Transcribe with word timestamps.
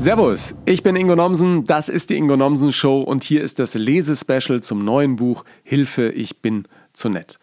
Servus, 0.00 0.54
ich 0.64 0.82
bin 0.82 0.96
Ingo 0.96 1.14
Nomsen, 1.14 1.64
das 1.64 1.90
ist 1.90 2.08
die 2.08 2.16
Ingo 2.16 2.34
Nomsen 2.34 2.72
Show 2.72 3.02
und 3.02 3.22
hier 3.22 3.42
ist 3.42 3.58
das 3.58 3.74
Lesespecial 3.74 4.62
zum 4.62 4.82
neuen 4.82 5.16
Buch 5.16 5.44
Hilfe, 5.62 6.08
ich 6.08 6.40
bin 6.40 6.64
zu 6.94 7.10
nett. 7.10 7.38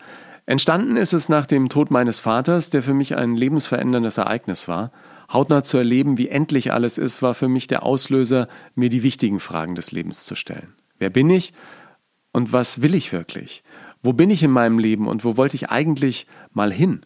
Entstanden 0.48 0.98
ist 0.98 1.14
es 1.14 1.30
nach 1.30 1.46
dem 1.46 1.70
Tod 1.70 1.92
meines 1.92 2.20
Vaters, 2.20 2.72
der 2.72 2.82
für 2.82 2.96
mich 2.96 3.16
ein 3.16 3.36
lebensveränderndes 3.36 4.18
Ereignis 4.18 4.68
war. 4.68 4.92
Hautnah 5.32 5.62
zu 5.62 5.78
erleben, 5.78 6.18
wie 6.18 6.30
endlich 6.30 6.74
alles 6.74 6.98
ist, 6.98 7.22
war 7.22 7.36
für 7.36 7.48
mich 7.48 7.68
der 7.68 7.84
Auslöser, 7.84 8.48
mir 8.74 8.90
die 8.90 9.04
wichtigen 9.04 9.40
Fragen 9.40 9.76
des 9.76 9.92
Lebens 9.92 10.26
zu 10.26 10.34
stellen. 10.34 10.74
Wer 10.98 11.12
bin 11.12 11.30
ich 11.30 11.54
und 12.32 12.54
was 12.54 12.82
will 12.82 12.96
ich 12.96 13.14
wirklich? 13.14 13.64
Wo 14.02 14.14
bin 14.14 14.32
ich 14.32 14.42
in 14.42 14.52
meinem 14.52 14.80
Leben 14.80 15.08
und 15.08 15.24
wo 15.24 15.38
wollte 15.38 15.56
ich 15.56 15.70
eigentlich 15.70 16.26
mal 16.54 16.74
hin? 16.74 17.06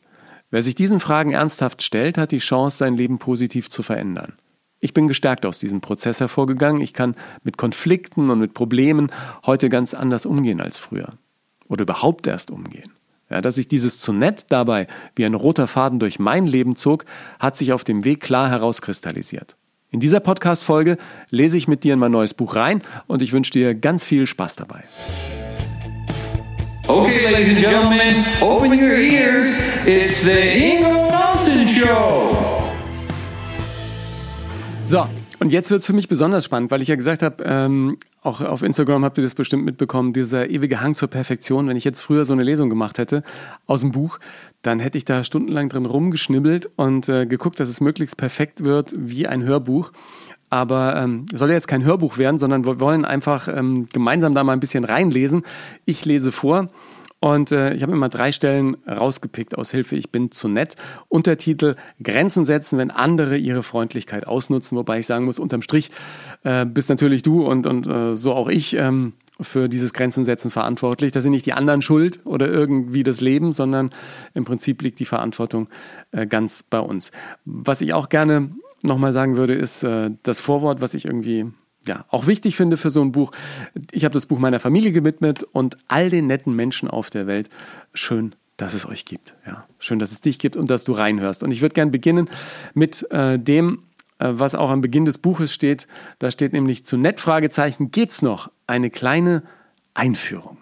Wer 0.49 0.61
sich 0.61 0.75
diesen 0.75 1.01
Fragen 1.01 1.31
ernsthaft 1.31 1.83
stellt, 1.83 2.17
hat 2.17 2.31
die 2.31 2.37
Chance, 2.37 2.77
sein 2.77 2.95
Leben 2.95 3.19
positiv 3.19 3.69
zu 3.69 3.83
verändern. 3.83 4.37
Ich 4.83 4.93
bin 4.95 5.07
gestärkt 5.07 5.45
aus 5.45 5.59
diesem 5.59 5.79
Prozess 5.79 6.19
hervorgegangen. 6.19 6.81
Ich 6.81 6.93
kann 6.93 7.15
mit 7.43 7.55
Konflikten 7.55 8.31
und 8.31 8.39
mit 8.39 8.55
Problemen 8.55 9.11
heute 9.45 9.69
ganz 9.69 9.93
anders 9.93 10.25
umgehen 10.25 10.59
als 10.59 10.79
früher. 10.79 11.13
Oder 11.69 11.83
überhaupt 11.83 12.25
erst 12.25 12.49
umgehen. 12.49 12.91
Ja, 13.29 13.41
dass 13.41 13.55
sich 13.55 13.67
dieses 13.67 13.99
zu 13.99 14.11
nett 14.11 14.47
dabei 14.49 14.87
wie 15.15 15.23
ein 15.23 15.35
roter 15.35 15.67
Faden 15.67 15.99
durch 15.99 16.19
mein 16.19 16.47
Leben 16.47 16.75
zog, 16.75 17.05
hat 17.39 17.55
sich 17.55 17.71
auf 17.71 17.83
dem 17.83 18.03
Weg 18.03 18.21
klar 18.21 18.49
herauskristallisiert. 18.49 19.55
In 19.91 19.99
dieser 19.99 20.19
Podcast-Folge 20.19 20.97
lese 21.29 21.57
ich 21.57 21.67
mit 21.67 21.83
dir 21.83 21.93
in 21.93 21.99
mein 21.99 22.11
neues 22.11 22.33
Buch 22.33 22.55
rein 22.55 22.81
und 23.07 23.21
ich 23.21 23.33
wünsche 23.33 23.51
dir 23.51 23.75
ganz 23.75 24.03
viel 24.03 24.25
Spaß 24.25 24.55
dabei. 24.55 24.83
Okay, 26.87 27.29
ladies 27.29 27.49
and 27.49 27.59
gentlemen, 27.59 28.25
open 28.41 28.71
your 28.71 28.97
ears. 28.97 29.59
It's 29.85 30.23
the 30.23 30.31
Ingo 30.31 31.07
Thompson 31.09 31.67
Show. 31.67 32.60
So, 34.91 35.07
und 35.39 35.53
jetzt 35.53 35.71
wird 35.71 35.79
es 35.79 35.87
für 35.87 35.93
mich 35.93 36.09
besonders 36.09 36.43
spannend, 36.43 36.69
weil 36.69 36.81
ich 36.81 36.89
ja 36.89 36.97
gesagt 36.97 37.21
habe, 37.21 37.41
ähm, 37.45 37.97
auch 38.21 38.41
auf 38.41 38.61
Instagram 38.61 39.05
habt 39.05 39.17
ihr 39.17 39.23
das 39.23 39.35
bestimmt 39.35 39.63
mitbekommen, 39.63 40.11
dieser 40.11 40.49
ewige 40.49 40.81
Hang 40.81 40.95
zur 40.95 41.07
Perfektion. 41.07 41.65
Wenn 41.69 41.77
ich 41.77 41.85
jetzt 41.85 42.01
früher 42.01 42.25
so 42.25 42.33
eine 42.33 42.43
Lesung 42.43 42.69
gemacht 42.69 42.97
hätte 42.97 43.23
aus 43.67 43.79
dem 43.79 43.93
Buch, 43.93 44.19
dann 44.63 44.79
hätte 44.79 44.97
ich 44.97 45.05
da 45.05 45.23
stundenlang 45.23 45.69
drin 45.69 45.85
rumgeschnibbelt 45.85 46.71
und 46.75 47.07
äh, 47.07 47.25
geguckt, 47.25 47.61
dass 47.61 47.69
es 47.69 47.79
möglichst 47.79 48.17
perfekt 48.17 48.65
wird 48.65 48.93
wie 48.97 49.27
ein 49.27 49.43
Hörbuch. 49.43 49.93
Aber 50.49 50.97
ähm, 50.97 51.25
soll 51.33 51.47
ja 51.47 51.55
jetzt 51.55 51.69
kein 51.69 51.85
Hörbuch 51.85 52.17
werden, 52.17 52.37
sondern 52.37 52.65
wir 52.65 52.81
wollen 52.81 53.05
einfach 53.05 53.47
ähm, 53.47 53.87
gemeinsam 53.93 54.33
da 54.33 54.43
mal 54.43 54.51
ein 54.51 54.59
bisschen 54.59 54.83
reinlesen. 54.83 55.43
Ich 55.85 56.03
lese 56.03 56.33
vor 56.33 56.67
und 57.21 57.51
äh, 57.51 57.75
ich 57.75 57.83
habe 57.83 57.91
immer 57.91 58.09
drei 58.09 58.31
Stellen 58.31 58.77
rausgepickt 58.87 59.55
aus 59.55 59.69
Hilfe, 59.69 59.95
ich 59.95 60.09
bin 60.09 60.31
zu 60.31 60.47
nett. 60.47 60.75
Untertitel 61.07 61.75
Grenzen 62.01 62.45
setzen, 62.45 62.79
wenn 62.79 62.89
andere 62.89 63.37
ihre 63.37 63.61
Freundlichkeit 63.61 64.25
ausnutzen. 64.25 64.75
Wobei 64.75 64.99
ich 64.99 65.05
sagen 65.05 65.25
muss, 65.25 65.37
unterm 65.37 65.61
Strich 65.61 65.91
äh, 66.43 66.65
bist 66.65 66.89
natürlich 66.89 67.21
du 67.21 67.45
und, 67.45 67.67
und 67.67 67.87
äh, 67.87 68.15
so 68.15 68.33
auch 68.33 68.49
ich 68.49 68.75
ähm, 68.75 69.13
für 69.39 69.69
dieses 69.69 69.93
Grenzen 69.93 70.23
setzen 70.23 70.49
verantwortlich. 70.49 71.11
Das 71.11 71.21
sind 71.21 71.33
nicht 71.33 71.45
die 71.45 71.53
anderen 71.53 71.83
schuld 71.83 72.21
oder 72.25 72.47
irgendwie 72.47 73.03
das 73.03 73.21
Leben, 73.21 73.51
sondern 73.51 73.91
im 74.33 74.43
Prinzip 74.43 74.81
liegt 74.81 74.99
die 74.99 75.05
Verantwortung 75.05 75.69
äh, 76.11 76.25
ganz 76.25 76.63
bei 76.63 76.79
uns. 76.79 77.11
Was 77.45 77.81
ich 77.81 77.93
auch 77.93 78.09
gerne 78.09 78.49
nochmal 78.81 79.13
sagen 79.13 79.37
würde, 79.37 79.53
ist 79.53 79.83
äh, 79.83 80.09
das 80.23 80.39
Vorwort, 80.39 80.81
was 80.81 80.95
ich 80.95 81.05
irgendwie 81.05 81.45
ja, 81.87 82.05
auch 82.09 82.27
wichtig 82.27 82.55
finde 82.55 82.77
für 82.77 82.89
so 82.89 83.01
ein 83.01 83.11
Buch. 83.11 83.31
Ich 83.91 84.05
habe 84.05 84.13
das 84.13 84.25
Buch 84.25 84.39
meiner 84.39 84.59
Familie 84.59 84.91
gewidmet 84.91 85.43
und 85.43 85.77
all 85.87 86.09
den 86.09 86.27
netten 86.27 86.55
Menschen 86.55 86.87
auf 86.87 87.09
der 87.09 87.27
Welt. 87.27 87.49
Schön, 87.93 88.35
dass 88.57 88.73
es 88.73 88.85
euch 88.85 89.05
gibt. 89.05 89.33
Ja, 89.47 89.65
schön, 89.79 89.97
dass 89.97 90.11
es 90.11 90.21
dich 90.21 90.37
gibt 90.37 90.55
und 90.55 90.69
dass 90.69 90.83
du 90.83 90.93
reinhörst. 90.93 91.41
Und 91.41 91.51
ich 91.51 91.61
würde 91.61 91.73
gerne 91.73 91.91
beginnen 91.91 92.29
mit 92.75 93.09
äh, 93.11 93.39
dem, 93.39 93.83
äh, 94.19 94.29
was 94.31 94.53
auch 94.53 94.69
am 94.69 94.81
Beginn 94.81 95.05
des 95.05 95.17
Buches 95.17 95.53
steht. 95.53 95.87
Da 96.19 96.29
steht 96.29 96.53
nämlich 96.53 96.85
zu 96.85 96.97
nett 96.97 97.19
Fragezeichen 97.19 97.89
geht's 97.89 98.21
noch 98.21 98.51
eine 98.67 98.91
kleine 98.91 99.41
Einführung. 99.95 100.57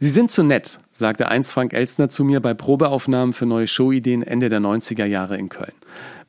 Sie 0.00 0.10
sind 0.10 0.30
zu 0.30 0.44
nett, 0.44 0.78
sagte 0.92 1.28
einst 1.28 1.50
Frank 1.50 1.72
Elstner 1.72 2.08
zu 2.08 2.22
mir 2.22 2.40
bei 2.40 2.54
Probeaufnahmen 2.54 3.32
für 3.32 3.46
neue 3.46 3.66
Showideen 3.66 4.22
Ende 4.22 4.48
der 4.48 4.60
90er 4.60 5.06
Jahre 5.06 5.36
in 5.36 5.48
Köln. 5.48 5.72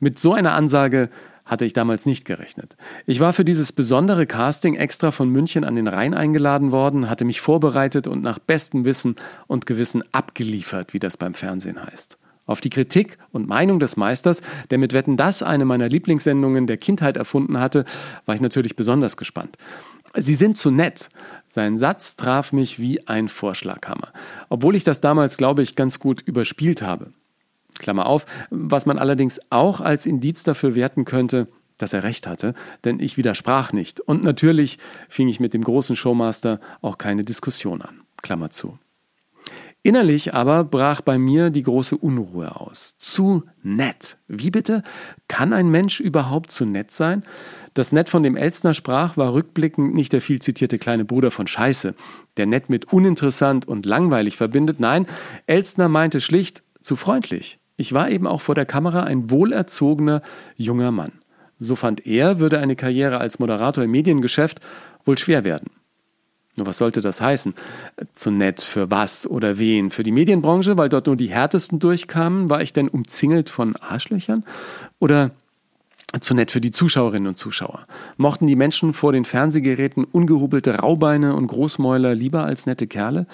Mit 0.00 0.18
so 0.18 0.32
einer 0.32 0.54
Ansage 0.54 1.08
hatte 1.50 1.64
ich 1.64 1.72
damals 1.72 2.06
nicht 2.06 2.24
gerechnet. 2.24 2.76
Ich 3.06 3.18
war 3.18 3.32
für 3.32 3.44
dieses 3.44 3.72
besondere 3.72 4.24
Casting 4.24 4.76
extra 4.76 5.10
von 5.10 5.28
München 5.28 5.64
an 5.64 5.74
den 5.74 5.88
Rhein 5.88 6.14
eingeladen 6.14 6.70
worden, 6.70 7.10
hatte 7.10 7.24
mich 7.24 7.40
vorbereitet 7.40 8.06
und 8.06 8.22
nach 8.22 8.38
bestem 8.38 8.84
Wissen 8.84 9.16
und 9.48 9.66
Gewissen 9.66 10.04
abgeliefert, 10.12 10.94
wie 10.94 11.00
das 11.00 11.16
beim 11.16 11.34
Fernsehen 11.34 11.84
heißt. 11.84 12.18
Auf 12.46 12.60
die 12.60 12.70
Kritik 12.70 13.18
und 13.32 13.48
Meinung 13.48 13.80
des 13.80 13.96
Meisters, 13.96 14.42
der 14.70 14.78
mit 14.78 14.92
Wetten 14.92 15.16
das 15.16 15.42
eine 15.42 15.64
meiner 15.64 15.88
Lieblingssendungen 15.88 16.68
der 16.68 16.76
Kindheit 16.76 17.16
erfunden 17.16 17.58
hatte, 17.58 17.84
war 18.26 18.36
ich 18.36 18.40
natürlich 18.40 18.76
besonders 18.76 19.16
gespannt. 19.16 19.56
Sie 20.16 20.34
sind 20.34 20.56
zu 20.56 20.70
nett. 20.70 21.08
Sein 21.48 21.78
Satz 21.78 22.14
traf 22.14 22.52
mich 22.52 22.78
wie 22.78 23.08
ein 23.08 23.26
Vorschlaghammer. 23.26 24.12
Obwohl 24.48 24.76
ich 24.76 24.84
das 24.84 25.00
damals, 25.00 25.36
glaube 25.36 25.62
ich, 25.62 25.74
ganz 25.74 25.98
gut 25.98 26.22
überspielt 26.22 26.82
habe. 26.82 27.12
Klammer 27.80 28.06
auf, 28.06 28.26
was 28.50 28.86
man 28.86 28.98
allerdings 28.98 29.40
auch 29.50 29.80
als 29.80 30.06
Indiz 30.06 30.44
dafür 30.44 30.74
werten 30.76 31.04
könnte, 31.04 31.48
dass 31.78 31.92
er 31.92 32.02
recht 32.02 32.26
hatte, 32.26 32.54
denn 32.84 33.00
ich 33.00 33.16
widersprach 33.16 33.72
nicht. 33.72 34.00
Und 34.00 34.22
natürlich 34.22 34.78
fing 35.08 35.28
ich 35.28 35.40
mit 35.40 35.54
dem 35.54 35.64
großen 35.64 35.96
Showmaster 35.96 36.60
auch 36.82 36.98
keine 36.98 37.24
Diskussion 37.24 37.82
an. 37.82 38.02
Klammer 38.22 38.50
zu. 38.50 38.78
Innerlich 39.82 40.34
aber 40.34 40.62
brach 40.64 41.00
bei 41.00 41.16
mir 41.16 41.48
die 41.48 41.62
große 41.62 41.96
Unruhe 41.96 42.54
aus. 42.54 42.96
Zu 42.98 43.44
nett. 43.62 44.18
Wie 44.28 44.50
bitte? 44.50 44.82
Kann 45.26 45.54
ein 45.54 45.70
Mensch 45.70 46.00
überhaupt 46.00 46.50
zu 46.50 46.66
nett 46.66 46.90
sein? 46.90 47.24
Das 47.72 47.92
Nett, 47.92 48.10
von 48.10 48.22
dem 48.22 48.36
Elstner 48.36 48.74
sprach, 48.74 49.16
war 49.16 49.32
rückblickend 49.32 49.94
nicht 49.94 50.12
der 50.12 50.20
viel 50.20 50.42
zitierte 50.42 50.78
kleine 50.78 51.06
Bruder 51.06 51.30
von 51.30 51.46
Scheiße, 51.46 51.94
der 52.36 52.46
nett 52.46 52.68
mit 52.68 52.92
uninteressant 52.92 53.66
und 53.66 53.86
langweilig 53.86 54.36
verbindet. 54.36 54.80
Nein, 54.80 55.06
Elstner 55.46 55.88
meinte 55.88 56.20
schlicht 56.20 56.62
zu 56.82 56.96
freundlich. 56.96 57.59
Ich 57.80 57.94
war 57.94 58.10
eben 58.10 58.26
auch 58.26 58.42
vor 58.42 58.54
der 58.54 58.66
Kamera 58.66 59.04
ein 59.04 59.30
wohlerzogener 59.30 60.20
junger 60.58 60.90
Mann. 60.90 61.12
So 61.58 61.76
fand 61.76 62.06
er, 62.06 62.38
würde 62.38 62.58
eine 62.58 62.76
Karriere 62.76 63.18
als 63.18 63.38
Moderator 63.38 63.82
im 63.82 63.90
Mediengeschäft 63.90 64.60
wohl 65.06 65.16
schwer 65.16 65.44
werden. 65.44 65.70
Nur 66.56 66.66
was 66.66 66.76
sollte 66.76 67.00
das 67.00 67.22
heißen? 67.22 67.54
Zu 68.12 68.32
nett 68.32 68.60
für 68.60 68.90
was 68.90 69.26
oder 69.26 69.58
wen? 69.58 69.90
Für 69.90 70.02
die 70.02 70.12
Medienbranche, 70.12 70.76
weil 70.76 70.90
dort 70.90 71.06
nur 71.06 71.16
die 71.16 71.30
härtesten 71.30 71.78
durchkamen? 71.78 72.50
War 72.50 72.60
ich 72.60 72.74
denn 72.74 72.88
umzingelt 72.88 73.48
von 73.48 73.74
Arschlöchern? 73.76 74.44
Oder 74.98 75.30
zu 76.20 76.34
nett 76.34 76.50
für 76.50 76.60
die 76.60 76.72
Zuschauerinnen 76.72 77.28
und 77.28 77.38
Zuschauer. 77.38 77.84
Mochten 78.18 78.46
die 78.46 78.56
Menschen 78.56 78.92
vor 78.92 79.12
den 79.12 79.24
Fernsehgeräten 79.24 80.04
ungehubelte 80.04 80.74
Raubeine 80.80 81.34
und 81.34 81.46
Großmäuler 81.46 82.14
lieber 82.14 82.44
als 82.44 82.66
nette 82.66 82.86
Kerle? 82.86 83.26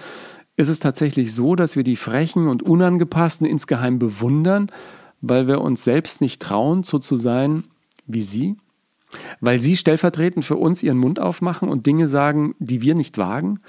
Ist 0.57 0.69
es 0.69 0.81
tatsächlich 0.81 1.35
so, 1.35 1.55
dass 1.55 1.77
wir 1.77 1.85
die 1.85 1.97
Frechen 1.97 2.49
und 2.49 2.63
Unangepassten 2.63 3.47
insgeheim 3.47 3.99
bewundern, 3.99 4.71
weil 5.21 5.47
wir 5.47 5.61
uns 5.61 5.85
selbst 5.85 6.21
nicht 6.21 6.41
trauen, 6.41 6.83
so 6.83 6.99
zu 6.99 7.17
sein 7.17 7.65
wie 8.07 8.23
sie? 8.23 8.57
Weil 9.41 9.59
sie 9.59 9.77
stellvertretend 9.77 10.45
für 10.45 10.57
uns 10.57 10.83
ihren 10.83 10.99
Mund 10.99 11.21
aufmachen 11.21 11.69
und 11.69 11.87
Dinge 11.87 12.09
sagen, 12.09 12.55
die 12.59 12.83
wir 12.83 12.95
nicht 12.95 13.19
wagen? 13.19 13.61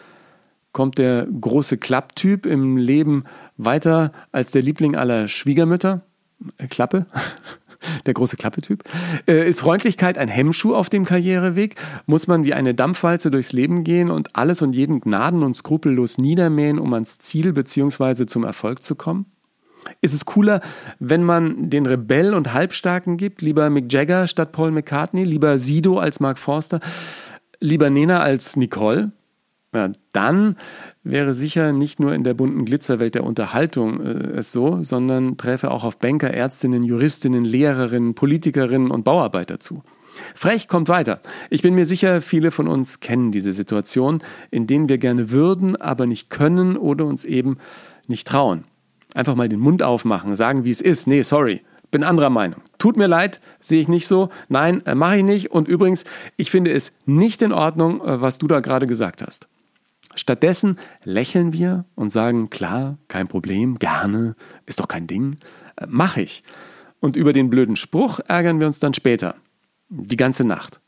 Kommt 0.71 0.97
der 0.97 1.25
große 1.25 1.77
Klapptyp 1.77 2.45
im 2.45 2.77
Leben 2.77 3.23
weiter 3.57 4.11
als 4.31 4.51
der 4.51 4.61
Liebling 4.61 4.95
aller 4.95 5.27
Schwiegermütter? 5.27 6.01
Äh, 6.57 6.67
Klappe? 6.67 7.05
der 8.05 8.13
große 8.13 8.37
Klappetyp. 8.37 8.83
Äh, 9.27 9.47
ist 9.47 9.61
Freundlichkeit 9.61 10.17
ein 10.17 10.29
Hemmschuh 10.29 10.75
auf 10.75 10.89
dem 10.89 11.05
Karriereweg? 11.05 11.75
Muss 12.05 12.27
man 12.27 12.43
wie 12.43 12.53
eine 12.53 12.73
Dampfwalze 12.73 13.31
durchs 13.31 13.53
Leben 13.53 13.83
gehen 13.83 14.09
und 14.09 14.35
alles 14.35 14.61
und 14.61 14.73
jeden 14.73 15.01
gnaden- 15.01 15.43
und 15.43 15.55
skrupellos 15.55 16.17
niedermähen, 16.17 16.79
um 16.79 16.93
ans 16.93 17.17
Ziel 17.17 17.53
bzw. 17.53 18.25
zum 18.25 18.43
Erfolg 18.43 18.83
zu 18.83 18.95
kommen? 18.95 19.25
Ist 20.01 20.13
es 20.13 20.25
cooler, 20.25 20.61
wenn 20.99 21.23
man 21.23 21.69
den 21.69 21.85
Rebell 21.85 22.33
und 22.33 22.53
Halbstarken 22.53 23.17
gibt? 23.17 23.41
Lieber 23.41 23.69
Mick 23.69 23.91
Jagger 23.91 24.27
statt 24.27 24.51
Paul 24.51 24.71
McCartney? 24.71 25.23
Lieber 25.23 25.59
Sido 25.59 25.99
als 25.99 26.19
Mark 26.19 26.37
Forster? 26.37 26.79
Lieber 27.59 27.89
Nena 27.89 28.19
als 28.19 28.55
Nicole? 28.55 29.11
Ja, 29.73 29.91
dann 30.13 30.55
wäre 31.03 31.33
sicher 31.33 31.73
nicht 31.73 31.99
nur 31.99 32.13
in 32.13 32.23
der 32.23 32.33
bunten 32.33 32.63
Glitzerwelt 32.63 33.15
der 33.15 33.25
Unterhaltung 33.25 34.01
äh, 34.01 34.37
es 34.37 34.51
so, 34.51 34.81
sondern 34.83 35.37
träfe 35.37 35.71
auch 35.71 35.83
auf 35.83 35.99
Banker, 35.99 36.31
Ärztinnen, 36.31 36.83
Juristinnen, 36.83 37.43
Lehrerinnen, 37.43 38.15
Politikerinnen 38.15 38.91
und 38.91 39.03
Bauarbeiter 39.03 39.59
zu. 39.59 39.83
Frech 40.33 40.67
kommt 40.67 40.89
weiter. 40.89 41.21
Ich 41.49 41.61
bin 41.61 41.75
mir 41.75 41.85
sicher, 41.85 42.21
viele 42.21 42.51
von 42.51 42.67
uns 42.67 43.01
kennen 43.01 43.31
diese 43.31 43.53
Situation, 43.53 44.23
in 44.51 44.67
denen 44.67 44.89
wir 44.89 44.97
gerne 44.97 45.31
würden, 45.31 45.75
aber 45.75 46.05
nicht 46.05 46.29
können 46.29 46.77
oder 46.77 47.05
uns 47.05 47.23
eben 47.25 47.57
nicht 48.07 48.27
trauen. 48.27 48.63
Einfach 49.13 49.35
mal 49.35 49.49
den 49.49 49.59
Mund 49.59 49.83
aufmachen, 49.83 50.35
sagen, 50.35 50.63
wie 50.63 50.71
es 50.71 50.81
ist. 50.81 51.07
Nee, 51.07 51.21
sorry, 51.21 51.61
bin 51.91 52.03
anderer 52.03 52.29
Meinung. 52.29 52.61
Tut 52.77 52.97
mir 52.97 53.07
leid, 53.07 53.41
sehe 53.59 53.81
ich 53.81 53.87
nicht 53.87 54.07
so. 54.07 54.29
Nein, 54.49 54.85
äh, 54.85 54.95
mache 54.95 55.17
ich 55.17 55.23
nicht. 55.23 55.51
Und 55.51 55.67
übrigens, 55.67 56.03
ich 56.35 56.51
finde 56.51 56.71
es 56.71 56.91
nicht 57.05 57.41
in 57.41 57.51
Ordnung, 57.51 58.01
äh, 58.01 58.21
was 58.21 58.37
du 58.37 58.47
da 58.47 58.59
gerade 58.59 58.87
gesagt 58.87 59.21
hast. 59.21 59.47
Stattdessen 60.17 60.77
lächeln 61.03 61.53
wir 61.53 61.85
und 61.95 62.09
sagen, 62.09 62.49
klar, 62.49 62.97
kein 63.07 63.27
Problem, 63.27 63.79
gerne, 63.79 64.35
ist 64.65 64.79
doch 64.79 64.87
kein 64.87 65.07
Ding, 65.07 65.37
äh, 65.77 65.85
mache 65.87 66.21
ich. 66.21 66.43
Und 66.99 67.15
über 67.15 67.33
den 67.33 67.49
blöden 67.49 67.75
Spruch 67.75 68.19
ärgern 68.27 68.59
wir 68.59 68.67
uns 68.67 68.79
dann 68.79 68.93
später. 68.93 69.35
Die 69.89 70.17
ganze 70.17 70.43
Nacht. 70.43 70.81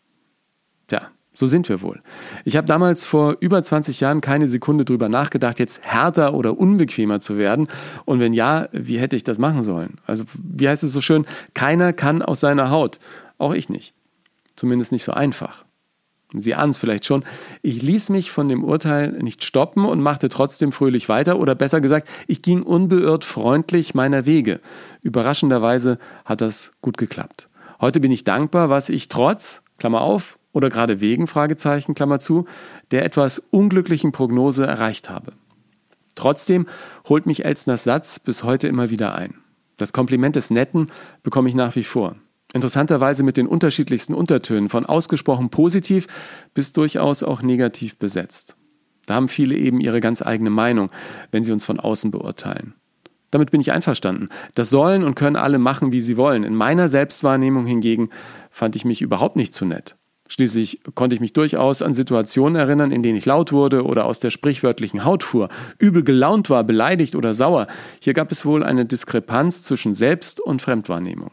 Tja, 0.87 1.09
so 1.33 1.45
sind 1.45 1.69
wir 1.69 1.81
wohl. 1.81 2.01
Ich 2.43 2.57
habe 2.57 2.67
damals 2.67 3.05
vor 3.05 3.37
über 3.39 3.61
20 3.61 3.99
Jahren 3.99 4.19
keine 4.19 4.47
Sekunde 4.47 4.83
drüber 4.83 5.07
nachgedacht, 5.07 5.59
jetzt 5.59 5.81
härter 5.81 6.33
oder 6.33 6.57
unbequemer 6.57 7.19
zu 7.19 7.37
werden. 7.37 7.67
Und 8.05 8.19
wenn 8.19 8.33
ja, 8.33 8.67
wie 8.71 8.99
hätte 8.99 9.15
ich 9.15 9.23
das 9.23 9.37
machen 9.37 9.63
sollen? 9.63 10.01
Also, 10.05 10.25
wie 10.33 10.67
heißt 10.67 10.83
es 10.83 10.91
so 10.91 11.01
schön? 11.01 11.25
Keiner 11.53 11.93
kann 11.93 12.21
aus 12.21 12.39
seiner 12.39 12.71
Haut. 12.71 12.99
Auch 13.37 13.53
ich 13.53 13.69
nicht. 13.69 13.93
Zumindest 14.55 14.91
nicht 14.91 15.03
so 15.03 15.13
einfach. 15.13 15.63
Sie 16.33 16.53
ahnen 16.53 16.71
es 16.71 16.77
vielleicht 16.77 17.05
schon. 17.05 17.23
Ich 17.63 17.81
ließ 17.81 18.09
mich 18.09 18.31
von 18.31 18.47
dem 18.47 18.63
Urteil 18.63 19.11
nicht 19.13 19.43
stoppen 19.43 19.85
und 19.85 19.99
machte 19.99 20.29
trotzdem 20.29 20.71
fröhlich 20.71 21.09
weiter. 21.09 21.39
Oder 21.39 21.55
besser 21.55 21.81
gesagt, 21.81 22.07
ich 22.27 22.43
ging 22.43 22.61
unbeirrt 22.61 23.25
freundlich 23.25 23.95
meiner 23.95 24.27
Wege. 24.27 24.59
Überraschenderweise 25.01 25.97
hat 26.25 26.41
das 26.41 26.71
gut 26.81 26.97
geklappt. 26.97 27.49
Heute 27.81 27.99
bin 27.99 28.11
ich 28.11 28.25
dankbar, 28.25 28.69
was 28.69 28.89
ich 28.89 29.07
trotz, 29.07 29.63
Klammer 29.79 30.01
auf, 30.01 30.37
oder 30.51 30.69
gerade 30.69 30.99
wegen, 30.99 31.27
Fragezeichen, 31.27 31.95
Klammer 31.95 32.19
zu, 32.19 32.45
der 32.91 33.05
etwas 33.05 33.39
unglücklichen 33.51 34.11
Prognose 34.11 34.65
erreicht 34.65 35.09
habe. 35.09 35.33
Trotzdem 36.15 36.67
holt 37.07 37.25
mich 37.25 37.45
Elsners 37.45 37.83
Satz 37.83 38.19
bis 38.19 38.43
heute 38.43 38.67
immer 38.67 38.89
wieder 38.89 39.15
ein. 39.15 39.35
Das 39.77 39.93
Kompliment 39.93 40.35
des 40.35 40.49
Netten 40.49 40.87
bekomme 41.23 41.49
ich 41.49 41.55
nach 41.55 41.75
wie 41.75 41.83
vor. 41.83 42.15
Interessanterweise 42.53 43.23
mit 43.23 43.37
den 43.37 43.47
unterschiedlichsten 43.47 44.13
Untertönen, 44.13 44.69
von 44.69 44.85
ausgesprochen 44.85 45.49
positiv 45.49 46.07
bis 46.53 46.73
durchaus 46.73 47.21
auch 47.21 47.41
negativ 47.41 47.97
besetzt. 47.97 48.55
Da 49.05 49.15
haben 49.15 49.27
viele 49.27 49.55
eben 49.55 49.79
ihre 49.79 49.99
ganz 49.99 50.21
eigene 50.21 50.49
Meinung, 50.49 50.89
wenn 51.31 51.43
sie 51.43 51.51
uns 51.51 51.65
von 51.65 51.79
außen 51.79 52.11
beurteilen. 52.11 52.73
Damit 53.31 53.51
bin 53.51 53.61
ich 53.61 53.71
einverstanden. 53.71 54.29
Das 54.55 54.71
sollen 54.71 55.03
und 55.03 55.15
können 55.15 55.35
alle 55.35 55.59
machen, 55.59 55.91
wie 55.91 55.99
sie 55.99 56.17
wollen. 56.17 56.43
In 56.43 56.55
meiner 56.55 56.89
Selbstwahrnehmung 56.89 57.65
hingegen 57.65 58.09
fand 58.49 58.75
ich 58.75 58.85
mich 58.85 59.01
überhaupt 59.01 59.35
nicht 59.35 59.53
zu 59.53 59.65
nett. 59.65 59.95
Schließlich 60.27 60.81
konnte 60.93 61.15
ich 61.15 61.21
mich 61.21 61.33
durchaus 61.33 61.81
an 61.81 61.95
Situationen 61.95 62.55
erinnern, 62.55 62.91
in 62.91 63.01
denen 63.01 63.17
ich 63.17 63.25
laut 63.25 63.51
wurde 63.51 63.83
oder 63.83 64.05
aus 64.05 64.19
der 64.19 64.29
sprichwörtlichen 64.29 65.03
Haut 65.03 65.23
fuhr, 65.23 65.49
übel 65.79 66.03
gelaunt 66.03 66.51
war, 66.51 66.63
beleidigt 66.63 67.15
oder 67.15 67.33
sauer. 67.33 67.65
Hier 67.99 68.13
gab 68.13 68.31
es 68.31 68.45
wohl 68.45 68.63
eine 68.63 68.85
Diskrepanz 68.85 69.63
zwischen 69.63 69.93
Selbst- 69.95 70.39
und 70.39 70.61
Fremdwahrnehmung. 70.61 71.31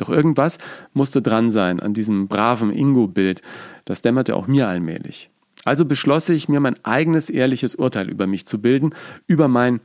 Doch 0.00 0.08
irgendwas 0.08 0.58
musste 0.92 1.20
dran 1.20 1.50
sein 1.50 1.80
an 1.80 1.94
diesem 1.94 2.28
braven 2.28 2.72
Ingo-Bild. 2.72 3.42
Das 3.84 4.02
dämmerte 4.02 4.34
auch 4.34 4.46
mir 4.46 4.68
allmählich. 4.68 5.30
Also 5.64 5.84
beschloss 5.84 6.28
ich, 6.30 6.48
mir 6.48 6.60
mein 6.60 6.82
eigenes 6.84 7.28
ehrliches 7.28 7.74
Urteil 7.74 8.08
über 8.08 8.26
mich 8.26 8.46
zu 8.46 8.60
bilden, 8.60 8.94
über 9.26 9.48
mein 9.48 9.80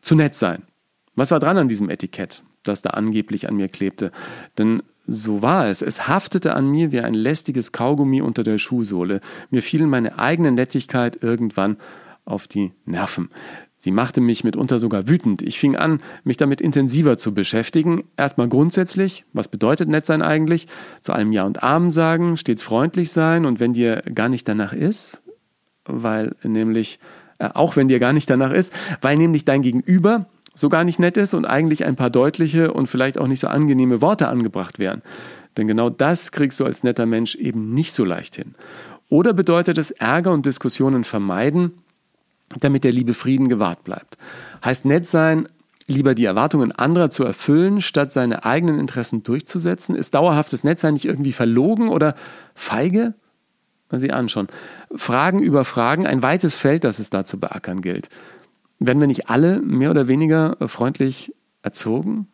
zu 0.00 0.14
nett 0.14 0.34
sein. 0.34 0.64
Was 1.14 1.30
war 1.30 1.38
dran 1.38 1.58
an 1.58 1.68
diesem 1.68 1.88
Etikett, 1.88 2.44
das 2.62 2.82
da 2.82 2.90
angeblich 2.90 3.48
an 3.48 3.56
mir 3.56 3.68
klebte? 3.68 4.10
Denn 4.58 4.82
so 5.06 5.42
war 5.42 5.68
es. 5.68 5.82
Es 5.82 6.08
haftete 6.08 6.54
an 6.54 6.68
mir 6.68 6.92
wie 6.92 7.00
ein 7.00 7.14
lästiges 7.14 7.72
Kaugummi 7.72 8.22
unter 8.22 8.42
der 8.42 8.58
Schuhsohle. 8.58 9.20
Mir 9.50 9.62
fiel 9.62 9.86
meine 9.86 10.18
eigene 10.18 10.52
Nettigkeit 10.52 11.22
irgendwann 11.22 11.78
auf 12.24 12.48
die 12.48 12.72
Nerven. 12.84 13.28
Sie 13.82 13.92
machte 13.92 14.20
mich 14.20 14.44
mitunter 14.44 14.78
sogar 14.78 15.08
wütend. 15.08 15.40
Ich 15.40 15.58
fing 15.58 15.74
an, 15.74 16.02
mich 16.22 16.36
damit 16.36 16.60
intensiver 16.60 17.16
zu 17.16 17.32
beschäftigen. 17.32 18.04
Erstmal 18.14 18.46
grundsätzlich, 18.46 19.24
was 19.32 19.48
bedeutet 19.48 19.88
nett 19.88 20.04
sein 20.04 20.20
eigentlich? 20.20 20.66
Zu 21.00 21.14
allem 21.14 21.32
Ja 21.32 21.46
und 21.46 21.62
Amen 21.62 21.90
sagen, 21.90 22.36
stets 22.36 22.62
freundlich 22.62 23.10
sein 23.10 23.46
und 23.46 23.58
wenn 23.58 23.72
dir 23.72 24.02
gar 24.14 24.28
nicht 24.28 24.46
danach 24.46 24.74
ist, 24.74 25.22
weil 25.86 26.36
nämlich, 26.44 26.98
äh, 27.38 27.48
auch 27.54 27.74
wenn 27.76 27.88
dir 27.88 28.00
gar 28.00 28.12
nicht 28.12 28.28
danach 28.28 28.52
ist, 28.52 28.70
weil 29.00 29.16
nämlich 29.16 29.46
dein 29.46 29.62
Gegenüber 29.62 30.26
so 30.52 30.68
gar 30.68 30.84
nicht 30.84 30.98
nett 30.98 31.16
ist 31.16 31.32
und 31.32 31.46
eigentlich 31.46 31.86
ein 31.86 31.96
paar 31.96 32.10
deutliche 32.10 32.74
und 32.74 32.86
vielleicht 32.86 33.16
auch 33.16 33.28
nicht 33.28 33.40
so 33.40 33.48
angenehme 33.48 34.02
Worte 34.02 34.28
angebracht 34.28 34.78
wären. 34.78 35.00
Denn 35.56 35.66
genau 35.66 35.88
das 35.88 36.32
kriegst 36.32 36.60
du 36.60 36.66
als 36.66 36.84
netter 36.84 37.06
Mensch 37.06 37.34
eben 37.34 37.72
nicht 37.72 37.94
so 37.94 38.04
leicht 38.04 38.36
hin. 38.36 38.54
Oder 39.08 39.32
bedeutet 39.32 39.78
es 39.78 39.90
Ärger 39.90 40.32
und 40.32 40.44
Diskussionen 40.44 41.02
vermeiden, 41.02 41.72
damit 42.58 42.84
der 42.84 42.92
liebe 42.92 43.14
Frieden 43.14 43.48
gewahrt 43.48 43.84
bleibt. 43.84 44.18
Heißt 44.64 44.84
nett 44.84 45.06
sein, 45.06 45.48
lieber 45.86 46.14
die 46.14 46.24
Erwartungen 46.24 46.72
anderer 46.72 47.10
zu 47.10 47.24
erfüllen, 47.24 47.80
statt 47.80 48.12
seine 48.12 48.44
eigenen 48.44 48.78
Interessen 48.78 49.22
durchzusetzen? 49.22 49.94
Ist 49.94 50.14
dauerhaftes 50.14 50.64
Nettsein 50.64 50.94
nicht 50.94 51.04
irgendwie 51.04 51.32
verlogen 51.32 51.88
oder 51.88 52.14
feige? 52.54 53.14
Sie 53.92 54.12
ahnen 54.12 54.28
schon. 54.28 54.46
Fragen 54.94 55.40
über 55.40 55.64
Fragen, 55.64 56.06
ein 56.06 56.22
weites 56.22 56.54
Feld, 56.54 56.84
das 56.84 57.00
es 57.00 57.10
da 57.10 57.24
zu 57.24 57.40
beackern 57.40 57.80
gilt. 57.80 58.08
Werden 58.78 59.00
wir 59.00 59.08
nicht 59.08 59.28
alle 59.28 59.60
mehr 59.60 59.90
oder 59.90 60.06
weniger 60.06 60.56
freundlich 60.68 61.34
erzogen? 61.62 62.28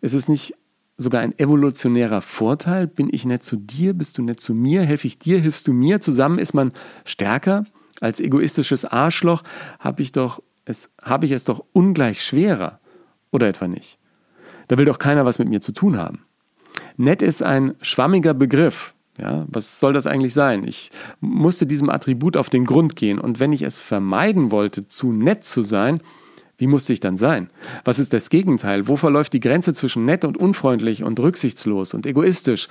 Ist 0.00 0.14
es 0.14 0.28
nicht 0.28 0.54
sogar 0.96 1.20
ein 1.20 1.36
evolutionärer 1.36 2.20
Vorteil? 2.22 2.86
Bin 2.86 3.08
ich 3.12 3.24
nett 3.24 3.42
zu 3.42 3.56
dir? 3.56 3.92
Bist 3.92 4.18
du 4.18 4.22
nett 4.22 4.40
zu 4.40 4.54
mir? 4.54 4.82
Helfe 4.82 5.08
ich 5.08 5.18
dir? 5.18 5.40
Hilfst 5.40 5.66
du 5.66 5.72
mir? 5.72 6.00
Zusammen 6.00 6.38
ist 6.38 6.54
man 6.54 6.72
stärker? 7.04 7.64
Als 8.00 8.20
egoistisches 8.20 8.84
Arschloch 8.84 9.42
habe 9.78 10.02
ich, 10.02 10.12
doch 10.12 10.42
es, 10.64 10.90
hab 11.00 11.24
ich 11.24 11.32
es 11.32 11.44
doch 11.44 11.64
ungleich 11.72 12.22
schwerer. 12.22 12.80
Oder 13.30 13.48
etwa 13.48 13.68
nicht? 13.68 13.98
Da 14.68 14.78
will 14.78 14.84
doch 14.84 14.98
keiner 14.98 15.24
was 15.24 15.38
mit 15.38 15.48
mir 15.48 15.60
zu 15.60 15.72
tun 15.72 15.96
haben. 15.96 16.24
Nett 16.96 17.22
ist 17.22 17.42
ein 17.42 17.74
schwammiger 17.80 18.34
Begriff. 18.34 18.94
Ja, 19.18 19.46
was 19.48 19.80
soll 19.80 19.92
das 19.92 20.06
eigentlich 20.06 20.32
sein? 20.32 20.62
Ich 20.64 20.92
musste 21.20 21.66
diesem 21.66 21.90
Attribut 21.90 22.36
auf 22.36 22.50
den 22.50 22.64
Grund 22.64 22.94
gehen 22.94 23.18
und 23.18 23.40
wenn 23.40 23.52
ich 23.52 23.62
es 23.62 23.78
vermeiden 23.78 24.52
wollte, 24.52 24.86
zu 24.86 25.12
nett 25.12 25.44
zu 25.44 25.62
sein, 25.62 26.00
wie 26.56 26.68
musste 26.68 26.92
ich 26.92 27.00
dann 27.00 27.16
sein? 27.16 27.48
Was 27.84 27.98
ist 27.98 28.12
das 28.12 28.30
Gegenteil? 28.30 28.86
Wo 28.86 28.96
verläuft 28.96 29.32
die 29.32 29.40
Grenze 29.40 29.74
zwischen 29.74 30.04
nett 30.04 30.24
und 30.24 30.36
unfreundlich 30.36 31.02
und 31.02 31.18
rücksichtslos 31.18 31.94
und 31.94 32.06
egoistisch? 32.06 32.68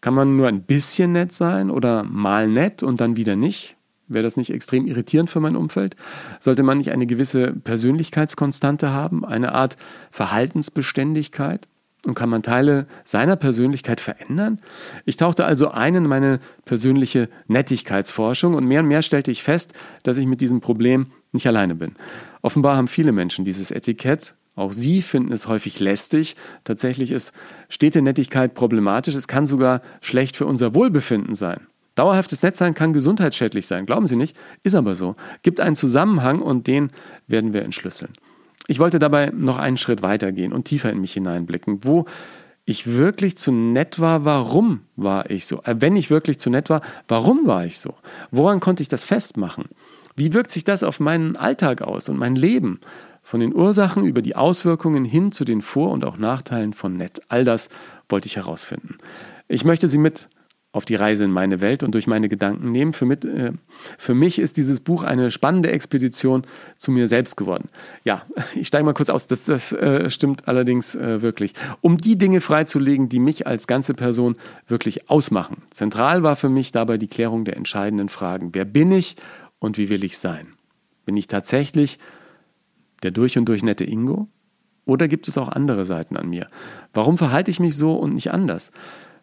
Kann 0.00 0.14
man 0.14 0.36
nur 0.36 0.46
ein 0.48 0.62
bisschen 0.62 1.12
nett 1.12 1.32
sein 1.32 1.70
oder 1.70 2.04
mal 2.04 2.48
nett 2.48 2.82
und 2.82 3.00
dann 3.00 3.16
wieder 3.16 3.36
nicht? 3.36 3.77
Wäre 4.08 4.24
das 4.24 4.36
nicht 4.36 4.50
extrem 4.50 4.86
irritierend 4.86 5.30
für 5.30 5.40
mein 5.40 5.56
Umfeld? 5.56 5.96
Sollte 6.40 6.62
man 6.62 6.78
nicht 6.78 6.92
eine 6.92 7.06
gewisse 7.06 7.52
Persönlichkeitskonstante 7.52 8.90
haben, 8.90 9.24
eine 9.24 9.52
Art 9.52 9.76
Verhaltensbeständigkeit? 10.10 11.68
Und 12.06 12.14
kann 12.14 12.30
man 12.30 12.42
Teile 12.42 12.86
seiner 13.04 13.36
Persönlichkeit 13.36 14.00
verändern? 14.00 14.60
Ich 15.04 15.16
tauchte 15.16 15.44
also 15.44 15.70
ein 15.70 15.96
in 15.96 16.06
meine 16.06 16.38
persönliche 16.64 17.28
Nettigkeitsforschung 17.48 18.54
und 18.54 18.66
mehr 18.66 18.80
und 18.80 18.86
mehr 18.86 19.02
stellte 19.02 19.32
ich 19.32 19.42
fest, 19.42 19.72
dass 20.04 20.16
ich 20.16 20.26
mit 20.26 20.40
diesem 20.40 20.60
Problem 20.60 21.08
nicht 21.32 21.46
alleine 21.48 21.74
bin. 21.74 21.96
Offenbar 22.40 22.76
haben 22.76 22.88
viele 22.88 23.12
Menschen 23.12 23.44
dieses 23.44 23.70
Etikett. 23.72 24.34
Auch 24.54 24.72
sie 24.72 25.02
finden 25.02 25.32
es 25.32 25.48
häufig 25.48 25.80
lästig. 25.80 26.36
Tatsächlich 26.64 27.10
ist 27.10 27.32
stete 27.68 28.00
Nettigkeit 28.00 28.54
problematisch. 28.54 29.14
Es 29.14 29.28
kann 29.28 29.46
sogar 29.46 29.82
schlecht 30.00 30.36
für 30.36 30.46
unser 30.46 30.74
Wohlbefinden 30.74 31.34
sein. 31.34 31.58
Dauerhaftes 31.98 32.42
Netzsein 32.42 32.74
kann 32.74 32.92
gesundheitsschädlich 32.92 33.66
sein, 33.66 33.84
glauben 33.84 34.06
Sie 34.06 34.14
nicht? 34.14 34.36
Ist 34.62 34.76
aber 34.76 34.94
so. 34.94 35.16
Gibt 35.42 35.58
einen 35.58 35.74
Zusammenhang 35.74 36.40
und 36.40 36.68
den 36.68 36.90
werden 37.26 37.52
wir 37.52 37.62
entschlüsseln. 37.62 38.12
Ich 38.68 38.78
wollte 38.78 39.00
dabei 39.00 39.32
noch 39.34 39.58
einen 39.58 39.76
Schritt 39.76 40.00
weiter 40.00 40.30
gehen 40.30 40.52
und 40.52 40.66
tiefer 40.66 40.90
in 40.90 41.00
mich 41.00 41.14
hineinblicken, 41.14 41.80
wo 41.82 42.04
ich 42.66 42.86
wirklich 42.86 43.36
zu 43.36 43.50
nett 43.50 43.98
war, 43.98 44.24
warum 44.24 44.82
war 44.94 45.28
ich 45.28 45.46
so? 45.46 45.60
Äh, 45.64 45.76
wenn 45.78 45.96
ich 45.96 46.08
wirklich 46.08 46.38
zu 46.38 46.50
nett 46.50 46.70
war, 46.70 46.82
warum 47.08 47.46
war 47.46 47.66
ich 47.66 47.80
so? 47.80 47.94
Woran 48.30 48.60
konnte 48.60 48.82
ich 48.82 48.88
das 48.88 49.04
festmachen? 49.04 49.64
Wie 50.14 50.34
wirkt 50.34 50.52
sich 50.52 50.64
das 50.64 50.82
auf 50.84 51.00
meinen 51.00 51.34
Alltag 51.34 51.82
aus 51.82 52.08
und 52.08 52.18
mein 52.18 52.36
Leben? 52.36 52.78
Von 53.22 53.40
den 53.40 53.54
Ursachen 53.54 54.04
über 54.04 54.22
die 54.22 54.36
Auswirkungen 54.36 55.04
hin 55.04 55.32
zu 55.32 55.44
den 55.44 55.62
Vor- 55.62 55.90
und 55.90 56.04
auch 56.04 56.16
Nachteilen 56.16 56.74
von 56.74 56.96
nett. 56.96 57.22
All 57.28 57.44
das 57.44 57.68
wollte 58.08 58.26
ich 58.26 58.36
herausfinden. 58.36 58.98
Ich 59.48 59.64
möchte 59.64 59.88
Sie 59.88 59.98
mit 59.98 60.28
auf 60.70 60.84
die 60.84 60.96
Reise 60.96 61.24
in 61.24 61.30
meine 61.30 61.60
Welt 61.62 61.82
und 61.82 61.94
durch 61.94 62.06
meine 62.06 62.28
Gedanken 62.28 62.70
nehmen. 62.70 62.92
Für, 62.92 63.06
mit, 63.06 63.24
äh, 63.24 63.52
für 63.96 64.14
mich 64.14 64.38
ist 64.38 64.58
dieses 64.58 64.80
Buch 64.80 65.02
eine 65.02 65.30
spannende 65.30 65.70
Expedition 65.70 66.42
zu 66.76 66.90
mir 66.92 67.08
selbst 67.08 67.36
geworden. 67.36 67.68
Ja, 68.04 68.22
ich 68.54 68.68
steige 68.68 68.84
mal 68.84 68.92
kurz 68.92 69.08
aus, 69.08 69.26
das, 69.26 69.46
das 69.46 69.72
äh, 69.72 70.10
stimmt 70.10 70.46
allerdings 70.46 70.94
äh, 70.94 71.22
wirklich. 71.22 71.54
Um 71.80 71.96
die 71.96 72.18
Dinge 72.18 72.40
freizulegen, 72.40 73.08
die 73.08 73.18
mich 73.18 73.46
als 73.46 73.66
ganze 73.66 73.94
Person 73.94 74.36
wirklich 74.66 75.08
ausmachen. 75.08 75.62
Zentral 75.70 76.22
war 76.22 76.36
für 76.36 76.50
mich 76.50 76.70
dabei 76.70 76.98
die 76.98 77.08
Klärung 77.08 77.44
der 77.44 77.56
entscheidenden 77.56 78.10
Fragen. 78.10 78.50
Wer 78.52 78.66
bin 78.66 78.92
ich 78.92 79.16
und 79.58 79.78
wie 79.78 79.88
will 79.88 80.04
ich 80.04 80.18
sein? 80.18 80.48
Bin 81.06 81.16
ich 81.16 81.28
tatsächlich 81.28 81.98
der 83.02 83.10
durch 83.10 83.38
und 83.38 83.48
durch 83.48 83.62
nette 83.62 83.84
Ingo? 83.84 84.28
Oder 84.84 85.08
gibt 85.08 85.28
es 85.28 85.36
auch 85.38 85.48
andere 85.48 85.84
Seiten 85.84 86.16
an 86.16 86.28
mir? 86.28 86.48
Warum 86.94 87.18
verhalte 87.18 87.50
ich 87.50 87.60
mich 87.60 87.76
so 87.76 87.94
und 87.94 88.14
nicht 88.14 88.32
anders? 88.32 88.72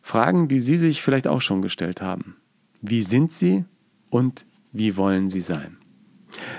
Fragen, 0.06 0.48
die 0.48 0.60
Sie 0.60 0.78
sich 0.78 1.02
vielleicht 1.02 1.28
auch 1.28 1.42
schon 1.42 1.64
gestellt 1.64 2.00
haben. 2.00 2.36
Wie 2.80 3.02
sind 3.02 3.32
Sie 3.32 3.66
und 4.12 4.46
wie 4.72 4.98
wollen 4.98 5.30
Sie 5.30 5.42
sein? 5.42 5.78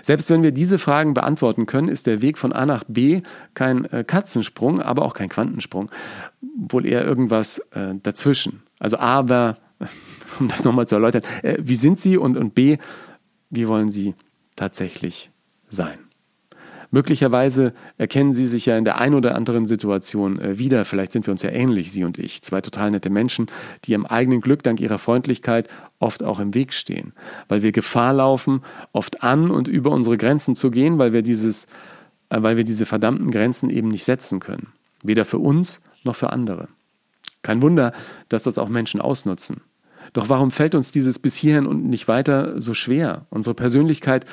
Selbst 0.03 0.29
wenn 0.31 0.43
wir 0.43 0.51
diese 0.51 0.81
Fragen 0.81 1.15
beantworten 1.15 1.65
können, 1.65 1.87
ist 1.87 2.09
der 2.09 2.23
Weg 2.23 2.39
von 2.39 2.53
A 2.53 2.67
nach 2.67 2.83
B 2.89 3.23
kein 3.55 3.85
äh, 3.85 4.03
Katzensprung, 4.03 4.81
aber 4.81 5.05
auch 5.05 5.15
kein 5.15 5.29
Quantensprung, 5.29 5.93
wohl 6.57 6.87
eher 6.87 7.05
irgendwas 7.05 7.61
äh, 7.71 7.95
dazwischen. 8.03 8.65
Also 8.81 8.97
A 8.97 9.29
war, 9.29 9.59
um 10.41 10.49
das 10.49 10.65
nochmal 10.65 10.89
zu 10.89 10.97
erläutern, 10.97 11.23
äh, 11.45 11.57
wie 11.61 11.77
sind 11.77 12.01
Sie 12.01 12.17
und, 12.17 12.37
und 12.37 12.57
B, 12.57 12.79
wie 13.51 13.69
wollen 13.69 13.91
Sie 13.91 14.17
tatsächlich 14.57 15.31
sein? 15.69 16.06
Möglicherweise 16.91 17.73
erkennen 17.99 18.33
Sie 18.33 18.47
sich 18.47 18.67
ja 18.67 18.77
in 18.77 18.85
der 18.85 18.99
ein 18.99 19.15
oder 19.15 19.35
anderen 19.35 19.67
Situation 19.67 20.39
äh, 20.41 20.59
wieder. 20.59 20.85
Vielleicht 20.85 21.13
sind 21.13 21.27
wir 21.27 21.33
uns 21.33 21.43
ja 21.43 21.51
ähnlich, 21.51 21.93
Sie 21.93 22.05
und 22.05 22.19
ich. 22.19 22.43
Zwei 22.43 22.61
total 22.61 22.91
nette 22.91 23.11
Menschen, 23.11 23.47
die 23.85 23.93
ihrem 23.93 24.07
eigenen 24.07 24.41
Glück 24.41 24.63
dank 24.63 24.81
ihrer 24.81 24.99
Freundlichkeit 24.99 25.69
oft 25.99 26.23
auch 26.23 26.41
im 26.41 26.55
Weg 26.55 26.73
stehen. 26.73 27.13
Weil 27.49 27.63
wir 27.63 27.73
Gefahr 27.73 28.13
laufen, 28.13 28.63
oft 28.93 29.23
an 29.23 29.51
und 29.51 29.69
über 29.69 29.91
unsere 29.91 30.17
Grenzen 30.17 30.57
zu 30.57 30.71
gehen, 30.71 30.99
weil 30.99 31.13
wir, 31.13 31.23
dieses, 31.23 31.65
äh, 32.31 32.43
weil 32.43 32.57
wir 32.57 32.65
diese 32.65 32.87
verdammten 32.87 33.31
Grenzen 33.31 33.71
eben 33.71 33.89
nicht 33.89 34.05
setzen 34.05 34.41
können. 34.41 34.69
Weder 35.03 35.25
für 35.25 35.39
uns 35.39 35.81
noch 36.05 36.17
für 36.17 36.33
andere. 36.33 36.69
Kein 37.43 37.63
Wunder, 37.63 37.93
dass 38.29 38.43
das 38.43 38.59
auch 38.59 38.69
Menschen 38.69 39.01
ausnutzen. 39.01 39.61
Doch 40.13 40.29
warum 40.29 40.51
fällt 40.51 40.75
uns 40.75 40.93
dieses 40.93 41.19
bis 41.19 41.37
hierhin 41.37 41.67
und 41.67 41.85
nicht 41.85 42.09
weiter 42.09 42.61
so 42.61 42.75
schwer? 42.75 43.27
Unsere 43.31 43.55
Persönlichkeit 43.55 44.25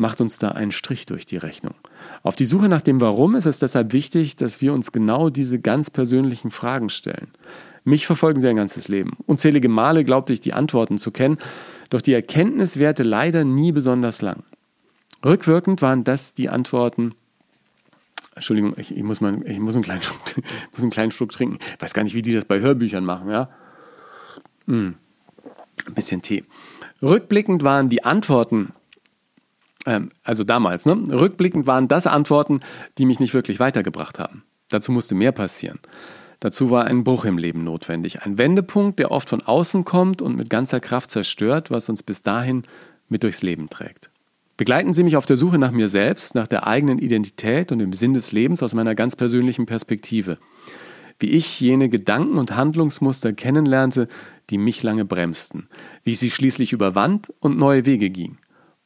macht 0.00 0.20
uns 0.20 0.38
da 0.38 0.48
einen 0.48 0.72
Strich 0.72 1.04
durch 1.04 1.26
die 1.26 1.36
Rechnung. 1.36 1.74
Auf 2.22 2.34
die 2.34 2.46
Suche 2.46 2.68
nach 2.68 2.80
dem 2.80 3.00
Warum 3.00 3.36
ist 3.36 3.46
es 3.46 3.58
deshalb 3.58 3.92
wichtig, 3.92 4.34
dass 4.34 4.62
wir 4.62 4.72
uns 4.72 4.92
genau 4.92 5.28
diese 5.28 5.60
ganz 5.60 5.90
persönlichen 5.90 6.50
Fragen 6.50 6.88
stellen. 6.88 7.28
Mich 7.84 8.06
verfolgen 8.06 8.40
sie 8.40 8.48
ein 8.48 8.56
ganzes 8.56 8.88
Leben. 8.88 9.12
Unzählige 9.26 9.68
Male 9.68 10.02
glaubte 10.04 10.32
ich, 10.32 10.40
die 10.40 10.54
Antworten 10.54 10.96
zu 10.96 11.10
kennen, 11.10 11.38
doch 11.90 12.00
die 12.00 12.14
Erkenntnis 12.14 12.78
währte 12.78 13.02
leider 13.02 13.44
nie 13.44 13.72
besonders 13.72 14.22
lang. 14.22 14.42
Rückwirkend 15.24 15.82
waren 15.82 16.02
das 16.02 16.32
die 16.32 16.48
Antworten, 16.48 17.14
Entschuldigung, 18.34 18.74
ich, 18.78 18.96
ich, 18.96 19.02
muss, 19.02 19.20
mal, 19.20 19.32
ich 19.46 19.60
muss, 19.60 19.74
einen 19.74 19.84
kleinen 19.84 20.02
Schluck, 20.02 20.20
muss 20.72 20.80
einen 20.80 20.90
kleinen 20.90 21.10
Schluck 21.10 21.30
trinken. 21.32 21.58
Ich 21.76 21.82
weiß 21.82 21.92
gar 21.92 22.04
nicht, 22.04 22.14
wie 22.14 22.22
die 22.22 22.32
das 22.32 22.46
bei 22.46 22.60
Hörbüchern 22.60 23.04
machen, 23.04 23.30
ja? 23.30 23.50
Mm. 24.64 24.94
Ein 25.86 25.94
bisschen 25.94 26.22
Tee. 26.22 26.44
Rückblickend 27.02 27.62
waren 27.62 27.88
die 27.88 28.04
Antworten, 28.04 28.72
also 30.24 30.44
damals, 30.44 30.86
ne? 30.86 30.96
Rückblickend 31.10 31.66
waren 31.66 31.88
das 31.88 32.06
Antworten, 32.06 32.60
die 32.98 33.06
mich 33.06 33.20
nicht 33.20 33.34
wirklich 33.34 33.60
weitergebracht 33.60 34.18
haben. 34.18 34.44
Dazu 34.68 34.92
musste 34.92 35.14
mehr 35.14 35.32
passieren. 35.32 35.78
Dazu 36.38 36.70
war 36.70 36.84
ein 36.84 37.04
Bruch 37.04 37.24
im 37.24 37.38
Leben 37.38 37.64
notwendig. 37.64 38.22
Ein 38.22 38.38
Wendepunkt, 38.38 38.98
der 38.98 39.10
oft 39.10 39.28
von 39.28 39.42
außen 39.42 39.84
kommt 39.84 40.22
und 40.22 40.36
mit 40.36 40.48
ganzer 40.48 40.80
Kraft 40.80 41.10
zerstört, 41.10 41.70
was 41.70 41.88
uns 41.88 42.02
bis 42.02 42.22
dahin 42.22 42.62
mit 43.08 43.22
durchs 43.22 43.42
Leben 43.42 43.68
trägt. 43.68 44.10
Begleiten 44.56 44.92
Sie 44.92 45.02
mich 45.02 45.16
auf 45.16 45.26
der 45.26 45.36
Suche 45.36 45.58
nach 45.58 45.72
mir 45.72 45.88
selbst, 45.88 46.34
nach 46.34 46.46
der 46.46 46.66
eigenen 46.66 46.98
Identität 46.98 47.72
und 47.72 47.78
dem 47.78 47.92
Sinn 47.92 48.14
des 48.14 48.32
Lebens 48.32 48.62
aus 48.62 48.74
meiner 48.74 48.94
ganz 48.94 49.16
persönlichen 49.16 49.66
Perspektive 49.66 50.38
wie 51.20 51.30
ich 51.30 51.60
jene 51.60 51.88
Gedanken 51.88 52.38
und 52.38 52.56
Handlungsmuster 52.56 53.32
kennenlernte, 53.32 54.08
die 54.48 54.58
mich 54.58 54.82
lange 54.82 55.04
bremsten, 55.04 55.68
wie 56.02 56.12
ich 56.12 56.18
sie 56.18 56.30
schließlich 56.30 56.72
überwand 56.72 57.32
und 57.38 57.58
neue 57.58 57.86
Wege 57.86 58.10
ging, 58.10 58.38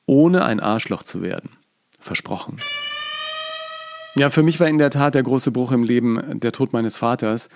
ohne 0.06 0.44
ein 0.44 0.60
Arschloch 0.60 1.02
zu 1.02 1.22
werden. 1.22 1.50
Versprochen. 1.98 2.60
Ja, 4.16 4.30
für 4.30 4.42
mich 4.42 4.60
war 4.60 4.68
in 4.68 4.78
der 4.78 4.90
Tat 4.90 5.14
der 5.14 5.24
große 5.24 5.50
Bruch 5.50 5.72
im 5.72 5.82
Leben 5.82 6.38
der 6.38 6.52
Tod 6.52 6.72
meines 6.72 6.96
Vaters, 6.96 7.48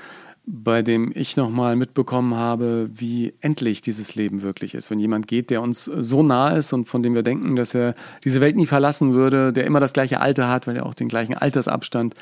bei 0.45 0.83
dem 0.83 1.13
ich 1.15 1.37
nochmal 1.37 1.77
mitbekommen 1.77 2.35
habe, 2.35 2.89
wie 2.93 3.35
endlich 3.41 3.83
dieses 3.83 4.15
Leben 4.15 4.43
wirklich 4.43 4.75
ist. 4.75 4.91
Wenn 4.91 4.99
jemand 4.99 5.29
geht, 5.29 5.51
der 5.51 5.61
uns 5.61 5.85
so 5.85 6.23
nah 6.23 6.51
ist 6.51 6.73
und 6.73 6.87
von 6.87 7.03
dem 7.03 7.15
wir 7.15 7.23
denken, 7.23 7.55
dass 7.55 7.75
er 7.75 7.95
diese 8.25 8.41
Welt 8.41 8.57
nie 8.57 8.67
verlassen 8.67 9.13
würde, 9.13 9.53
der 9.53 9.67
immer 9.67 9.79
das 9.79 9.93
gleiche 9.93 10.21
Alter 10.21 10.49
hat, 10.49 10.67
weil 10.67 10.77
er 10.77 10.87
auch 10.87 10.95
den 10.95 11.09
gleichen 11.09 11.35
Altersabstand 11.35 12.15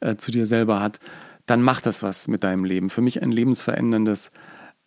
äh, 0.00 0.16
zu 0.16 0.32
dir 0.32 0.46
selber 0.46 0.80
hat, 0.80 0.98
dann 1.44 1.60
macht 1.60 1.84
das 1.84 2.02
was 2.02 2.26
mit 2.26 2.42
deinem 2.42 2.64
Leben. 2.64 2.88
Für 2.88 3.02
mich 3.02 3.22
ein 3.22 3.30
lebensveränderndes 3.30 4.30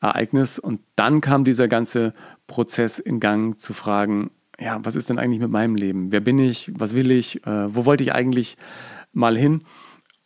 Ereignis. 0.02 0.60
Und 0.60 0.82
dann 0.96 1.22
kam 1.22 1.44
dieser 1.44 1.68
ganze 1.68 2.14
Prozess 2.48 3.00
in 3.00 3.20
Gang 3.20 3.60
zu 3.60 3.74
fragen, 3.74 4.32
ja, 4.60 4.80
was 4.84 4.96
ist 4.96 5.10
denn 5.10 5.20
eigentlich 5.20 5.40
mit 5.40 5.52
meinem 5.52 5.76
Leben? 5.76 6.12
Wer 6.12 6.20
bin 6.20 6.40
ich? 6.40 6.72
Was 6.76 6.96
will 6.96 7.12
ich? 7.12 7.46
Äh, 7.46 7.76
wo 7.76 7.86
wollte 7.86 8.04
ich 8.04 8.14
eigentlich 8.14 8.58
mal 9.14 9.38
hin? 9.38 9.64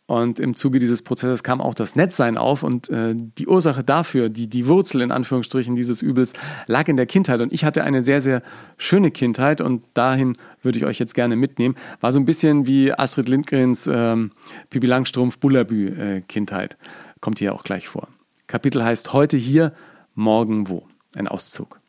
Und 0.06 0.40
im 0.40 0.54
Zuge 0.54 0.78
dieses 0.78 1.00
Prozesses 1.00 1.42
kam 1.42 1.60
auch 1.60 1.74
das 1.74 1.96
Nettsein 1.96 2.36
auf 2.36 2.64
und 2.64 2.90
äh, 2.90 3.14
die 3.16 3.46
Ursache 3.46 3.84
dafür, 3.84 4.28
die, 4.28 4.48
die 4.48 4.66
Wurzel 4.66 5.00
in 5.00 5.12
Anführungsstrichen 5.12 5.76
dieses 5.76 6.02
Übels, 6.02 6.32
lag 6.66 6.88
in 6.88 6.96
der 6.96 7.06
Kindheit. 7.06 7.40
Und 7.40 7.52
ich 7.52 7.64
hatte 7.64 7.84
eine 7.84 8.02
sehr, 8.02 8.20
sehr 8.20 8.42
schöne 8.76 9.10
Kindheit 9.10 9.60
und 9.60 9.84
dahin 9.94 10.36
würde 10.62 10.78
ich 10.78 10.84
euch 10.84 10.98
jetzt 10.98 11.14
gerne 11.14 11.36
mitnehmen. 11.36 11.76
War 12.00 12.12
so 12.12 12.18
ein 12.18 12.24
bisschen 12.24 12.66
wie 12.66 12.92
Astrid 12.92 13.28
Lindgrens 13.28 13.88
ähm, 13.90 14.32
Pipi 14.70 14.86
Langstrumpf 14.86 15.38
Bullabü 15.38 15.88
äh, 15.88 16.20
Kindheit. 16.22 16.76
Kommt 17.20 17.38
hier 17.38 17.54
auch 17.54 17.62
gleich 17.62 17.88
vor. 17.88 18.08
Kapitel 18.48 18.84
heißt 18.84 19.12
Heute 19.12 19.36
hier, 19.36 19.72
morgen 20.14 20.68
wo. 20.68 20.86
Ein 21.14 21.28
Auszug. 21.28 21.81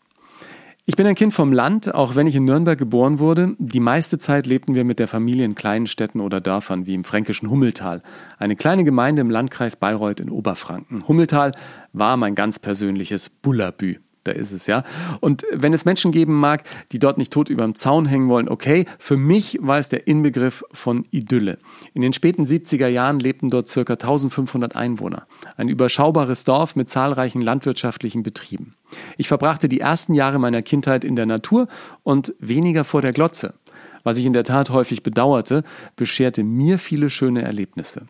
Ich 0.85 0.97
bin 0.97 1.07
ein 1.07 1.15
Kind 1.15 1.33
vom 1.33 1.53
Land, 1.53 1.95
auch 1.95 2.15
wenn 2.15 2.27
ich 2.27 2.35
in 2.35 2.43
Nürnberg 2.43 2.77
geboren 2.77 3.19
wurde. 3.19 3.55
Die 3.57 3.79
meiste 3.79 4.19
Zeit 4.19 4.45
lebten 4.45 4.75
wir 4.75 4.83
mit 4.83 4.99
der 4.99 5.07
Familie 5.07 5.45
in 5.45 5.55
kleinen 5.55 5.87
Städten 5.87 6.19
oder 6.19 6.41
Dörfern 6.41 6.85
wie 6.85 6.93
im 6.93 7.05
fränkischen 7.05 7.49
Hummeltal, 7.49 8.03
eine 8.37 8.57
kleine 8.57 8.83
Gemeinde 8.83 9.21
im 9.21 9.29
Landkreis 9.29 9.77
Bayreuth 9.77 10.19
in 10.19 10.29
Oberfranken. 10.29 11.07
Hummeltal 11.07 11.53
war 11.93 12.17
mein 12.17 12.35
ganz 12.35 12.59
persönliches 12.59 13.29
Bullabü 13.29 13.99
da 14.23 14.31
ist 14.31 14.51
es 14.51 14.67
ja. 14.67 14.83
Und 15.19 15.45
wenn 15.51 15.73
es 15.73 15.85
Menschen 15.85 16.11
geben 16.11 16.33
mag, 16.33 16.63
die 16.91 16.99
dort 16.99 17.17
nicht 17.17 17.33
tot 17.33 17.49
über 17.49 17.63
dem 17.63 17.75
Zaun 17.75 18.05
hängen 18.05 18.29
wollen, 18.29 18.49
okay, 18.49 18.85
für 18.99 19.17
mich 19.17 19.57
war 19.61 19.79
es 19.79 19.89
der 19.89 20.07
Inbegriff 20.07 20.63
von 20.71 21.05
Idylle. 21.11 21.59
In 21.93 22.01
den 22.01 22.13
späten 22.13 22.43
70er 22.43 22.87
Jahren 22.87 23.19
lebten 23.19 23.49
dort 23.49 23.71
ca. 23.71 23.81
1500 23.81 24.75
Einwohner. 24.75 25.27
Ein 25.57 25.69
überschaubares 25.69 26.43
Dorf 26.43 26.75
mit 26.75 26.89
zahlreichen 26.89 27.41
landwirtschaftlichen 27.41 28.23
Betrieben. 28.23 28.75
Ich 29.17 29.27
verbrachte 29.27 29.67
die 29.67 29.79
ersten 29.79 30.13
Jahre 30.13 30.39
meiner 30.39 30.61
Kindheit 30.61 31.03
in 31.03 31.15
der 31.15 31.25
Natur 31.25 31.67
und 32.03 32.33
weniger 32.39 32.83
vor 32.83 33.01
der 33.01 33.11
Glotze. 33.11 33.55
Was 34.03 34.17
ich 34.17 34.25
in 34.25 34.33
der 34.33 34.43
Tat 34.43 34.69
häufig 34.69 35.03
bedauerte, 35.03 35.63
bescherte 35.95 36.43
mir 36.43 36.77
viele 36.77 37.09
schöne 37.09 37.41
Erlebnisse. 37.41 38.07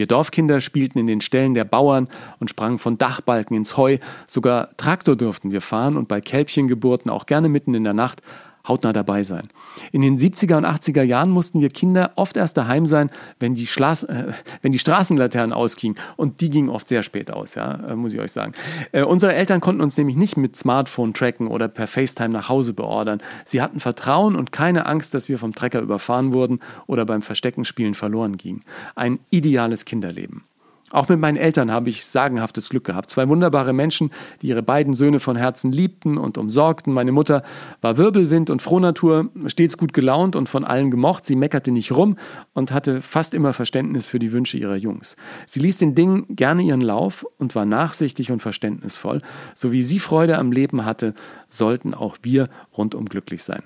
Wir 0.00 0.06
Dorfkinder 0.06 0.62
spielten 0.62 0.98
in 0.98 1.06
den 1.06 1.20
Ställen 1.20 1.52
der 1.52 1.64
Bauern 1.64 2.08
und 2.38 2.48
sprangen 2.48 2.78
von 2.78 2.96
Dachbalken 2.96 3.54
ins 3.54 3.76
Heu. 3.76 3.98
Sogar 4.26 4.74
Traktor 4.78 5.14
durften 5.14 5.52
wir 5.52 5.60
fahren 5.60 5.98
und 5.98 6.08
bei 6.08 6.22
Kälbchengeburten 6.22 7.10
auch 7.10 7.26
gerne 7.26 7.50
mitten 7.50 7.74
in 7.74 7.84
der 7.84 7.92
Nacht 7.92 8.22
hautnah 8.66 8.92
dabei 8.92 9.22
sein. 9.22 9.48
In 9.92 10.00
den 10.02 10.18
70er 10.18 10.56
und 10.56 10.66
80er 10.66 11.02
Jahren 11.02 11.30
mussten 11.30 11.60
wir 11.60 11.68
Kinder 11.68 12.12
oft 12.16 12.36
erst 12.36 12.56
daheim 12.56 12.86
sein, 12.86 13.10
wenn 13.38 13.54
die, 13.54 13.66
Schlas 13.66 14.02
äh, 14.04 14.32
wenn 14.62 14.72
die 14.72 14.78
Straßenlaternen 14.78 15.52
ausgingen. 15.52 15.98
Und 16.16 16.40
die 16.40 16.50
gingen 16.50 16.68
oft 16.68 16.88
sehr 16.88 17.02
spät 17.02 17.30
aus, 17.30 17.54
ja, 17.54 17.74
äh, 17.88 17.96
muss 17.96 18.12
ich 18.12 18.20
euch 18.20 18.32
sagen. 18.32 18.52
Äh, 18.92 19.02
unsere 19.02 19.34
Eltern 19.34 19.60
konnten 19.60 19.80
uns 19.80 19.96
nämlich 19.96 20.16
nicht 20.16 20.36
mit 20.36 20.56
Smartphone 20.56 21.14
tracken 21.14 21.46
oder 21.46 21.68
per 21.68 21.86
FaceTime 21.86 22.30
nach 22.30 22.48
Hause 22.48 22.72
beordern. 22.72 23.22
Sie 23.44 23.62
hatten 23.62 23.80
Vertrauen 23.80 24.36
und 24.36 24.52
keine 24.52 24.86
Angst, 24.86 25.14
dass 25.14 25.28
wir 25.28 25.38
vom 25.38 25.54
Trecker 25.54 25.80
überfahren 25.80 26.32
wurden 26.32 26.60
oder 26.86 27.04
beim 27.04 27.22
Versteckenspielen 27.22 27.94
verloren 27.94 28.36
gingen. 28.36 28.62
Ein 28.94 29.18
ideales 29.30 29.84
Kinderleben. 29.84 30.44
Auch 30.92 31.08
mit 31.08 31.20
meinen 31.20 31.36
Eltern 31.36 31.70
habe 31.70 31.88
ich 31.88 32.04
sagenhaftes 32.04 32.68
Glück 32.68 32.84
gehabt. 32.84 33.10
Zwei 33.10 33.28
wunderbare 33.28 33.72
Menschen, 33.72 34.10
die 34.42 34.48
ihre 34.48 34.62
beiden 34.62 34.92
Söhne 34.92 35.20
von 35.20 35.36
Herzen 35.36 35.70
liebten 35.70 36.18
und 36.18 36.36
umsorgten. 36.36 36.92
Meine 36.92 37.12
Mutter 37.12 37.44
war 37.80 37.96
Wirbelwind 37.96 38.50
und 38.50 38.60
Frohnatur, 38.60 39.30
stets 39.46 39.76
gut 39.76 39.92
gelaunt 39.92 40.34
und 40.34 40.48
von 40.48 40.64
allen 40.64 40.90
gemocht. 40.90 41.24
Sie 41.24 41.36
meckerte 41.36 41.70
nicht 41.70 41.92
rum 41.92 42.16
und 42.54 42.72
hatte 42.72 43.02
fast 43.02 43.34
immer 43.34 43.52
Verständnis 43.52 44.08
für 44.08 44.18
die 44.18 44.32
Wünsche 44.32 44.58
ihrer 44.58 44.76
Jungs. 44.76 45.16
Sie 45.46 45.60
ließ 45.60 45.78
den 45.78 45.94
Dingen 45.94 46.26
gerne 46.28 46.62
ihren 46.62 46.80
Lauf 46.80 47.24
und 47.38 47.54
war 47.54 47.66
nachsichtig 47.66 48.32
und 48.32 48.40
verständnisvoll. 48.40 49.22
So 49.54 49.70
wie 49.70 49.82
sie 49.82 50.00
Freude 50.00 50.38
am 50.38 50.50
Leben 50.50 50.84
hatte, 50.84 51.14
sollten 51.48 51.94
auch 51.94 52.16
wir 52.22 52.48
rundum 52.76 53.04
glücklich 53.06 53.44
sein. 53.44 53.62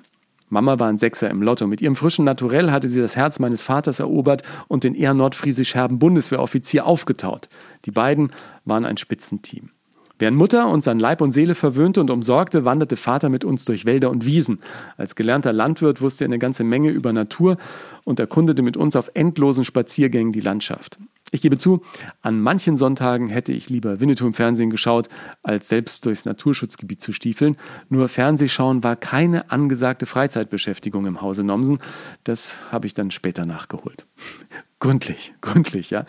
Mama 0.49 0.79
war 0.79 0.89
ein 0.89 0.99
Sechser 0.99 1.31
im 1.31 1.43
Lotto. 1.43 1.67
Mit 1.67 1.81
ihrem 1.81 1.95
frischen 1.95 2.25
Naturell 2.25 2.71
hatte 2.71 2.89
sie 2.89 3.01
das 3.01 3.17
Herz 3.17 3.39
meines 3.39 3.63
Vaters 3.63 4.01
erobert 4.01 4.43
und 4.69 4.85
den 4.85 4.95
eher 4.95 5.15
nordfriesisch-herben 5.15 5.99
Bundeswehroffizier 5.99 6.87
aufgetaut. 6.87 7.49
Die 7.87 7.91
beiden 7.91 8.31
waren 8.65 8.85
ein 8.85 8.97
Spitzenteam. 8.97 9.71
Während 10.19 10.37
Mutter 10.37 10.69
uns 10.69 10.87
an 10.87 11.01
Leib 11.01 11.21
und 11.21 11.33
Seele 11.33 11.57
verwöhnte 11.57 12.01
und 12.01 12.11
umsorgte, 12.11 12.65
wanderte 12.65 12.97
Vater 12.97 13.29
mit 13.29 13.45
uns 13.45 13.65
durch 13.65 13.85
Wälder 13.85 14.11
und 14.11 14.25
Wiesen. 14.25 14.61
Als 14.97 15.17
gelernter 15.17 15.53
Landwirt 15.53 16.01
wusste 16.01 16.25
er 16.25 16.29
eine 16.29 16.39
ganze 16.39 16.63
Menge 16.63 16.91
über 16.91 17.13
Natur 17.13 17.57
und 18.05 18.21
erkundete 18.21 18.63
mit 18.63 18.77
uns 18.77 18.95
auf 18.95 19.11
endlosen 19.15 19.65
Spaziergängen 19.65 20.33
die 20.33 20.41
Landschaft. 20.41 20.99
Ich 21.31 21.41
gebe 21.41 21.59
zu, 21.59 21.83
an 22.23 22.41
manchen 22.41 22.77
Sonntagen 22.77 23.29
hätte 23.29 23.53
ich 23.53 23.69
lieber 23.69 23.99
Winnetou 23.99 24.27
im 24.27 24.35
Fernsehen 24.35 24.71
geschaut, 24.71 25.09
als 25.43 25.69
selbst 25.69 26.07
durchs 26.07 26.27
Naturschutzgebiet 26.27 27.03
zu 27.03 27.13
stiefeln. 27.13 27.57
Nur 27.89 28.09
Fernsehschauen 28.09 28.85
war 28.85 28.95
keine 28.95 29.51
angesagte 29.51 30.07
Freizeitbeschäftigung 30.07 31.07
im 31.07 31.23
Hause 31.23 31.43
Nomsen. 31.43 31.81
Das 32.23 32.53
habe 32.71 32.87
ich 32.87 32.95
dann 32.95 33.11
später 33.11 33.47
nachgeholt. 33.47 34.07
gründlich, 34.85 35.33
gründlich, 35.41 35.91
ja. 35.91 36.05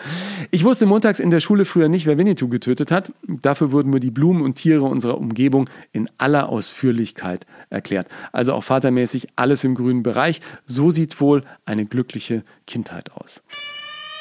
Ich 0.52 0.66
wusste 0.66 0.86
montags 0.86 1.20
in 1.20 1.30
der 1.30 1.40
Schule 1.40 1.64
früher 1.64 1.88
nicht, 1.88 2.06
wer 2.06 2.18
Winnetou 2.18 2.50
getötet 2.50 2.92
hat. 2.92 3.14
Dafür 3.26 3.72
wurden 3.72 3.90
mir 3.90 4.02
die 4.02 4.12
Blumen 4.12 4.42
und 4.42 4.56
Tiere 4.56 4.84
unserer 4.84 5.18
Umgebung 5.18 5.70
in 5.94 6.10
aller 6.18 6.50
Ausführlichkeit 6.50 7.48
erklärt. 7.70 8.10
Also 8.34 8.54
auch 8.54 8.64
vatermäßig 8.66 9.30
alles 9.38 9.64
im 9.64 9.76
grünen 9.76 10.04
Bereich. 10.04 10.42
So 10.66 10.92
sieht 10.92 11.20
wohl 11.22 11.46
eine 11.66 11.86
glückliche 11.86 12.44
Kindheit 12.68 13.14
aus. 13.14 13.44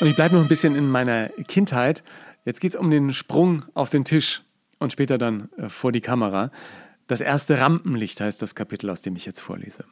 Und 0.01 0.09
ich 0.09 0.17
bleibe 0.17 0.35
noch 0.35 0.43
ein 0.43 0.49
bisschen 0.49 0.75
in 0.75 0.89
meiner 0.89 1.29
Kindheit. 1.47 2.03
Jetzt 2.45 2.61
geht 2.61 2.75
es 2.75 2.77
um 2.81 2.91
den 2.91 3.13
Sprung 3.13 3.65
auf 3.75 3.91
den 3.91 4.05
Tisch 4.05 4.43
und 4.79 4.93
später 4.93 5.19
dann 5.19 5.49
äh, 5.57 5.69
vor 5.69 5.93
die 5.93 6.01
Kamera. 6.01 6.51
Das 7.07 7.21
erste 7.21 7.61
Rampenlicht 7.61 8.21
heißt 8.21 8.41
das 8.43 8.55
Kapitel, 8.55 8.91
aus 8.91 9.03
dem 9.03 9.15
ich 9.17 9.27
jetzt 9.27 9.41
vorlese. 9.41 9.85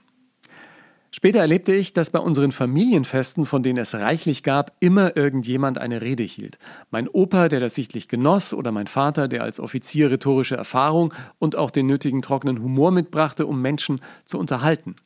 Später 1.14 1.40
erlebte 1.40 1.74
ich, 1.74 1.92
dass 1.92 2.08
bei 2.08 2.18
unseren 2.18 2.52
Familienfesten, 2.52 3.44
von 3.44 3.62
denen 3.62 3.78
es 3.78 3.94
reichlich 3.94 4.42
gab, 4.42 4.72
immer 4.80 5.14
irgendjemand 5.14 5.76
eine 5.76 6.00
Rede 6.00 6.22
hielt. 6.22 6.58
Mein 6.90 7.06
Opa, 7.06 7.50
der 7.50 7.60
das 7.60 7.74
sichtlich 7.74 8.08
genoss, 8.08 8.54
oder 8.54 8.72
mein 8.72 8.86
Vater, 8.86 9.28
der 9.28 9.42
als 9.42 9.60
Offizier 9.60 10.10
rhetorische 10.10 10.56
Erfahrung 10.56 11.12
und 11.38 11.54
auch 11.54 11.70
den 11.70 11.86
nötigen 11.86 12.22
trockenen 12.22 12.62
Humor 12.62 12.92
mitbrachte, 12.92 13.46
um 13.46 13.60
Menschen 13.60 14.00
zu 14.24 14.38
unterhalten. 14.38 14.96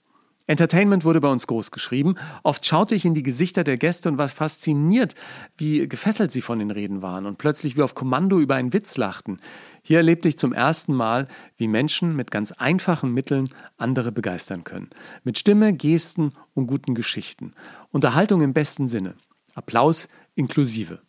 Entertainment 0.46 1.04
wurde 1.04 1.20
bei 1.20 1.28
uns 1.28 1.46
groß 1.46 1.72
geschrieben. 1.72 2.14
Oft 2.42 2.64
schaute 2.64 2.94
ich 2.94 3.04
in 3.04 3.14
die 3.14 3.22
Gesichter 3.24 3.64
der 3.64 3.76
Gäste 3.76 4.08
und 4.08 4.18
war 4.18 4.28
fasziniert, 4.28 5.14
wie 5.56 5.88
gefesselt 5.88 6.30
sie 6.30 6.40
von 6.40 6.58
den 6.58 6.70
Reden 6.70 7.02
waren 7.02 7.26
und 7.26 7.38
plötzlich 7.38 7.76
wie 7.76 7.82
auf 7.82 7.94
Kommando 7.94 8.38
über 8.38 8.54
einen 8.54 8.72
Witz 8.72 8.96
lachten. 8.96 9.38
Hier 9.82 9.98
erlebte 9.98 10.28
ich 10.28 10.38
zum 10.38 10.52
ersten 10.52 10.94
Mal, 10.94 11.26
wie 11.56 11.68
Menschen 11.68 12.14
mit 12.14 12.30
ganz 12.30 12.52
einfachen 12.52 13.12
Mitteln 13.12 13.48
andere 13.76 14.12
begeistern 14.12 14.62
können. 14.62 14.90
Mit 15.24 15.38
Stimme, 15.38 15.72
Gesten 15.72 16.30
und 16.54 16.66
guten 16.68 16.94
Geschichten. 16.94 17.52
Unterhaltung 17.90 18.40
im 18.40 18.52
besten 18.52 18.86
Sinne. 18.86 19.14
Applaus 19.54 20.08
inklusive. 20.34 21.00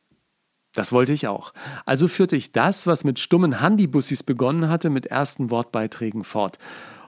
Das 0.73 0.91
wollte 0.91 1.13
ich 1.13 1.27
auch. 1.27 1.53
Also 1.85 2.07
führte 2.07 2.35
ich 2.35 2.51
das, 2.51 2.85
was 2.85 3.03
mit 3.03 3.19
stummen 3.19 3.61
Handybussis 3.61 4.23
begonnen 4.23 4.69
hatte, 4.69 4.89
mit 4.89 5.07
ersten 5.07 5.49
Wortbeiträgen 5.49 6.23
fort 6.23 6.59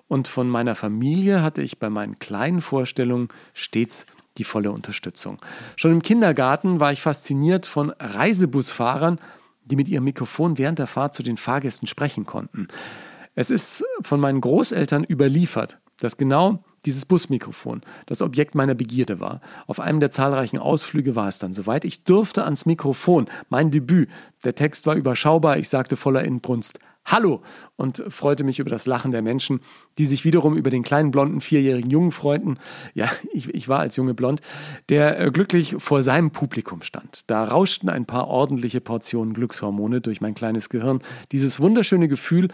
und 0.10 0.28
von 0.28 0.50
meiner 0.50 0.76
Familie 0.76 1.42
hatte 1.42 1.62
ich 1.62 1.80
bei 1.80 1.90
meinen 1.90 2.20
kleinen 2.20 2.60
Vorstellungen 2.60 3.30
stets 3.54 4.06
die 4.38 4.44
volle 4.44 4.72
Unterstützung. 4.72 5.38
Schon 5.78 5.92
im 5.92 6.02
Kindergarten 6.02 6.82
war 6.82 6.92
ich 6.92 7.02
fasziniert 7.02 7.66
von 7.66 7.92
Reisebusfahrern, 7.92 9.20
die 9.64 9.76
mit 9.76 9.88
ihrem 9.88 10.04
Mikrofon 10.04 10.58
während 10.58 10.80
der 10.80 10.88
Fahrt 10.88 11.14
zu 11.14 11.24
den 11.24 11.38
Fahrgästen 11.38 11.88
sprechen 11.88 12.26
konnten. 12.26 12.68
Es 13.36 13.52
ist 13.52 13.84
von 14.02 14.20
meinen 14.20 14.42
Großeltern 14.42 15.06
überliefert, 15.08 15.78
dass 16.00 16.18
genau 16.18 16.64
dieses 16.86 17.06
Busmikrofon 17.06 17.82
das 18.08 18.22
Objekt 18.22 18.56
meiner 18.56 18.74
Begierde 18.74 19.20
war. 19.20 19.42
Auf 19.68 19.80
einem 19.80 20.00
der 20.00 20.12
zahlreichen 20.12 20.58
Ausflüge 20.58 21.16
war 21.16 21.28
es 21.28 21.38
dann 21.38 21.54
soweit. 21.54 21.86
Ich 21.86 22.04
durfte 22.04 22.46
ans 22.46 22.66
Mikrofon, 22.66 23.28
mein 23.50 23.70
Debüt. 23.70 24.10
Der 24.44 24.56
Text 24.56 24.88
war 24.88 24.96
überschaubar, 24.96 25.58
ich 25.58 25.70
sagte 25.70 25.98
voller 25.98 26.24
Inbrunst 26.24 26.80
Hallo 27.12 27.42
und 27.76 28.04
freute 28.10 28.44
mich 28.44 28.60
über 28.60 28.70
das 28.70 28.86
Lachen 28.86 29.10
der 29.12 29.24
Menschen, 29.24 29.62
die 29.98 30.06
sich 30.06 30.26
wiederum 30.26 30.56
über 30.56 30.70
den 30.70 30.84
kleinen 30.84 31.10
blonden 31.10 31.42
vierjährigen 31.42 31.90
Jungen 31.90 32.12
freuten. 32.12 32.58
Ja, 32.94 33.10
ich, 33.32 33.54
ich 33.54 33.68
war 33.70 33.80
als 33.80 33.96
Junge 33.96 34.14
blond, 34.14 34.42
der 34.90 35.20
äh, 35.20 35.32
glücklich 35.32 35.76
vor 35.80 36.04
seinem 36.04 36.32
Publikum 36.32 36.82
stand. 36.82 37.30
Da 37.30 37.46
rauschten 37.46 37.90
ein 37.90 38.06
paar 38.06 38.28
ordentliche 38.28 38.82
Portionen 38.82 39.34
Glückshormone 39.34 40.02
durch 40.02 40.22
mein 40.22 40.36
kleines 40.36 40.70
Gehirn. 40.70 41.00
Dieses 41.32 41.60
wunderschöne 41.60 42.08
Gefühl 42.08 42.50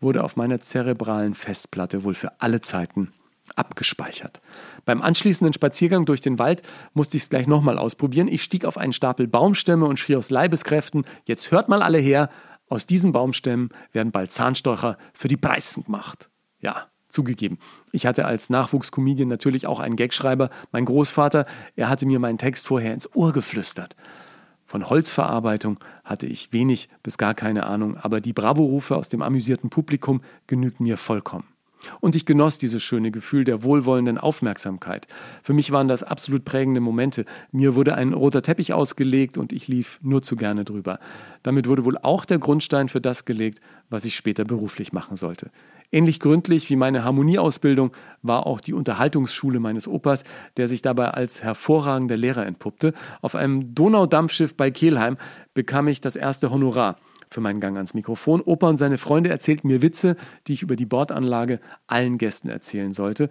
wurde 0.00 0.22
auf 0.22 0.36
meiner 0.36 0.60
zerebralen 0.60 1.34
Festplatte 1.34 2.04
wohl 2.04 2.14
für 2.14 2.40
alle 2.40 2.60
Zeiten 2.60 3.12
abgespeichert. 3.54 4.40
Beim 4.84 5.02
anschließenden 5.02 5.52
Spaziergang 5.52 6.04
durch 6.04 6.20
den 6.20 6.38
Wald 6.38 6.62
musste 6.94 7.16
ich 7.16 7.24
es 7.24 7.28
gleich 7.28 7.46
nochmal 7.46 7.78
ausprobieren. 7.78 8.28
Ich 8.28 8.42
stieg 8.42 8.64
auf 8.64 8.76
einen 8.76 8.92
Stapel 8.92 9.26
Baumstämme 9.28 9.86
und 9.86 9.98
schrie 9.98 10.16
aus 10.16 10.30
Leibeskräften: 10.30 11.04
Jetzt 11.24 11.50
hört 11.50 11.68
mal 11.68 11.82
alle 11.82 11.98
her, 11.98 12.28
aus 12.68 12.86
diesen 12.86 13.12
Baumstämmen 13.12 13.70
werden 13.92 14.12
bald 14.12 14.32
Zahnstocher 14.32 14.98
für 15.14 15.28
die 15.28 15.36
Preisen 15.36 15.84
gemacht. 15.84 16.28
Ja, 16.60 16.86
zugegeben. 17.08 17.58
Ich 17.92 18.06
hatte 18.06 18.26
als 18.26 18.50
Nachwuchskomedian 18.50 19.28
natürlich 19.28 19.66
auch 19.66 19.80
einen 19.80 19.96
Gagschreiber. 19.96 20.50
Mein 20.72 20.84
Großvater, 20.84 21.46
er 21.76 21.88
hatte 21.88 22.06
mir 22.06 22.18
meinen 22.18 22.38
Text 22.38 22.66
vorher 22.66 22.94
ins 22.94 23.14
Ohr 23.14 23.32
geflüstert. 23.32 23.96
Von 24.64 24.90
Holzverarbeitung 24.90 25.78
hatte 26.04 26.26
ich 26.26 26.52
wenig 26.52 26.88
bis 27.04 27.18
gar 27.18 27.34
keine 27.34 27.66
Ahnung, 27.66 27.96
aber 27.96 28.20
die 28.20 28.32
Bravo-Rufe 28.32 28.96
aus 28.96 29.08
dem 29.08 29.22
amüsierten 29.22 29.70
Publikum 29.70 30.22
genügten 30.48 30.84
mir 30.84 30.96
vollkommen. 30.96 31.46
Und 32.00 32.16
ich 32.16 32.26
genoss 32.26 32.58
dieses 32.58 32.82
schöne 32.82 33.10
Gefühl 33.10 33.44
der 33.44 33.62
wohlwollenden 33.62 34.18
Aufmerksamkeit. 34.18 35.06
Für 35.42 35.52
mich 35.52 35.70
waren 35.70 35.88
das 35.88 36.02
absolut 36.02 36.44
prägende 36.44 36.80
Momente. 36.80 37.24
Mir 37.52 37.74
wurde 37.74 37.94
ein 37.94 38.12
roter 38.12 38.42
Teppich 38.42 38.72
ausgelegt 38.72 39.38
und 39.38 39.52
ich 39.52 39.68
lief 39.68 39.98
nur 40.02 40.22
zu 40.22 40.36
gerne 40.36 40.64
drüber. 40.64 40.98
Damit 41.42 41.68
wurde 41.68 41.84
wohl 41.84 41.98
auch 41.98 42.24
der 42.24 42.38
Grundstein 42.38 42.88
für 42.88 43.00
das 43.00 43.24
gelegt, 43.24 43.60
was 43.90 44.04
ich 44.04 44.16
später 44.16 44.44
beruflich 44.44 44.92
machen 44.92 45.16
sollte. 45.16 45.50
Ähnlich 45.92 46.18
gründlich 46.18 46.68
wie 46.68 46.76
meine 46.76 47.04
Harmonieausbildung 47.04 47.92
war 48.22 48.46
auch 48.46 48.60
die 48.60 48.72
Unterhaltungsschule 48.72 49.60
meines 49.60 49.86
Opas, 49.86 50.24
der 50.56 50.66
sich 50.66 50.82
dabei 50.82 51.10
als 51.10 51.42
hervorragender 51.42 52.16
Lehrer 52.16 52.44
entpuppte. 52.44 52.92
Auf 53.22 53.36
einem 53.36 53.74
Donaudampfschiff 53.74 54.56
bei 54.56 54.72
Kelheim 54.72 55.16
bekam 55.54 55.86
ich 55.86 56.00
das 56.00 56.16
erste 56.16 56.50
Honorar 56.50 56.96
für 57.28 57.40
meinen 57.40 57.60
Gang 57.60 57.76
ans 57.76 57.94
Mikrofon. 57.94 58.40
Opa 58.40 58.68
und 58.68 58.76
seine 58.76 58.98
Freunde 58.98 59.30
erzählten 59.30 59.68
mir 59.68 59.82
Witze, 59.82 60.16
die 60.46 60.52
ich 60.52 60.62
über 60.62 60.76
die 60.76 60.86
Bordanlage 60.86 61.60
allen 61.86 62.18
Gästen 62.18 62.48
erzählen 62.48 62.92
sollte. 62.92 63.28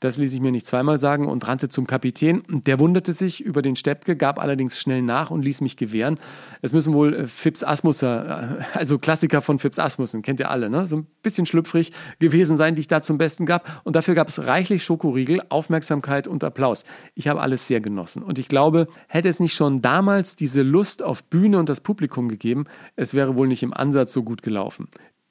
Das 0.00 0.16
ließ 0.16 0.32
ich 0.32 0.40
mir 0.40 0.50
nicht 0.50 0.66
zweimal 0.66 0.98
sagen 0.98 1.28
und 1.28 1.46
rannte 1.46 1.68
zum 1.68 1.86
Kapitän. 1.86 2.42
Der 2.48 2.78
wunderte 2.78 3.12
sich 3.12 3.42
über 3.42 3.60
den 3.60 3.76
Steppke, 3.76 4.16
gab 4.16 4.38
allerdings 4.38 4.78
schnell 4.78 5.02
nach 5.02 5.30
und 5.30 5.44
ließ 5.44 5.60
mich 5.60 5.76
gewähren. 5.76 6.18
Es 6.62 6.72
müssen 6.72 6.94
wohl 6.94 7.14
äh, 7.14 7.26
Fips 7.26 7.62
Asmusser, 7.62 8.58
äh, 8.74 8.78
also 8.78 8.98
Klassiker 8.98 9.42
von 9.42 9.58
Fips 9.58 9.78
Asmussen, 9.78 10.22
kennt 10.22 10.40
ihr 10.40 10.50
alle, 10.50 10.70
ne? 10.70 10.88
so 10.88 10.96
ein 10.96 11.06
bisschen 11.22 11.44
schlüpfrig 11.44 11.92
gewesen 12.18 12.56
sein, 12.56 12.74
die 12.74 12.80
ich 12.80 12.86
da 12.86 13.02
zum 13.02 13.18
Besten 13.18 13.44
gab. 13.44 13.82
Und 13.84 13.94
dafür 13.94 14.14
gab 14.14 14.28
es 14.28 14.46
reichlich 14.46 14.82
Schokoriegel, 14.84 15.42
Aufmerksamkeit 15.50 16.26
und 16.26 16.42
Applaus. 16.44 16.84
Ich 17.14 17.28
habe 17.28 17.42
alles 17.42 17.68
sehr 17.68 17.80
genossen. 17.80 18.22
Und 18.22 18.38
ich 18.38 18.48
glaube, 18.48 18.88
hätte 19.06 19.28
es 19.28 19.38
nicht 19.38 19.54
schon 19.54 19.82
damals 19.82 20.34
diese 20.34 20.62
Lust 20.62 21.02
auf 21.02 21.24
Bühne 21.24 21.58
und 21.58 21.68
das 21.68 21.82
Publikum 21.82 22.30
gegeben, 22.30 22.64
es 22.96 23.12
wäre 23.12 23.36
wohl 23.36 23.48
nicht 23.48 23.62
im 23.62 23.74
Ansatz 23.74 24.14
so 24.14 24.22
gut 24.22 24.42
gelaufen. 24.42 24.88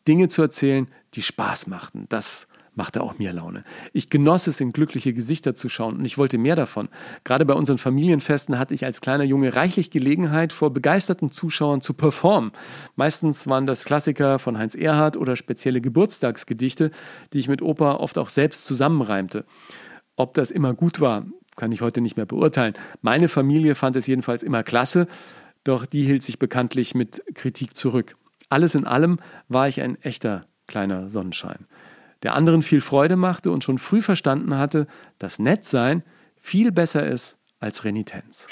Dinge 0.08 0.28
zu 0.28 0.44
erzählen, 0.44 0.88
die 1.16 1.22
Spaß 1.24 1.68
machten, 1.68 2.06
das 2.10 2.48
machte 2.80 3.04
auch 3.04 3.20
mir 3.20 3.34
Laune. 3.34 3.66
Ich 3.92 4.10
genoss 4.10 4.48
es, 4.48 4.62
in 4.62 4.72
glückliche 4.72 5.12
Gesichter 5.12 5.54
zu 5.54 5.68
schauen 5.68 5.98
und 5.98 6.06
ich 6.06 6.18
wollte 6.18 6.38
mehr 6.38 6.56
davon. 6.56 6.88
Gerade 7.26 7.46
bei 7.46 7.54
unseren 7.54 7.78
Familienfesten 7.78 8.58
hatte 8.58 8.74
ich 8.74 8.86
als 8.86 9.02
kleiner 9.02 9.26
Junge 9.26 9.54
reichlich 9.54 9.92
Gelegenheit, 9.92 10.54
vor 10.54 10.72
begeisterten 10.72 11.30
Zuschauern 11.30 11.82
zu 11.82 11.94
performen. 11.94 12.54
Meistens 12.96 13.48
waren 13.48 13.66
das 13.66 13.84
Klassiker 13.84 14.40
von 14.40 14.58
Heinz 14.58 14.76
Erhardt 14.76 15.18
oder 15.18 15.36
spezielle 15.36 15.82
Geburtstagsgedichte, 15.82 16.92
die 17.34 17.40
ich 17.40 17.50
mit 17.50 17.62
Opa 17.62 17.96
oft 17.96 18.18
auch 18.18 18.30
selbst 18.30 18.64
zusammenreimte. 18.64 19.44
Ob 20.16 20.34
das 20.34 20.50
immer 20.50 20.74
gut 20.74 21.02
war, 21.02 21.26
kann 21.58 21.74
ich 21.74 21.82
heute 21.82 22.00
nicht 22.00 22.16
mehr 22.16 22.26
beurteilen. 22.26 22.76
Meine 23.02 23.28
Familie 23.28 23.76
fand 23.76 23.98
es 23.98 24.08
jedenfalls 24.08 24.42
immer 24.42 24.64
klasse, 24.64 25.08
doch 25.66 25.86
die 25.86 26.04
hielt 26.04 26.24
sich 26.24 26.40
bekanntlich 26.40 26.96
mit 26.96 27.22
Kritik 27.36 27.76
zurück. 27.76 28.16
Alles 28.48 28.74
in 28.74 28.86
allem 28.86 29.18
war 29.50 29.68
ich 29.68 29.82
ein 29.82 30.02
echter 30.02 30.44
kleiner 30.66 31.10
Sonnenschein 31.10 31.68
der 32.24 32.36
anderen 32.36 32.62
viel 32.62 32.82
Freude 32.82 33.16
machte 33.16 33.52
und 33.52 33.64
schon 33.64 33.78
früh 33.78 34.02
verstanden 34.02 34.58
hatte, 34.58 34.88
dass 35.18 35.40
Nettsein 35.40 36.04
viel 36.40 36.72
besser 36.72 37.06
ist 37.06 37.38
als 37.60 37.84
Renitenz. 37.84 38.48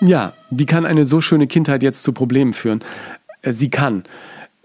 Ja, 0.00 0.34
wie 0.50 0.66
kann 0.66 0.84
eine 0.84 1.04
so 1.04 1.20
schöne 1.20 1.46
Kindheit 1.46 1.82
jetzt 1.82 2.02
zu 2.02 2.12
Problemen 2.12 2.52
führen? 2.52 2.80
Äh, 3.42 3.52
sie 3.52 3.70
kann. 3.70 4.04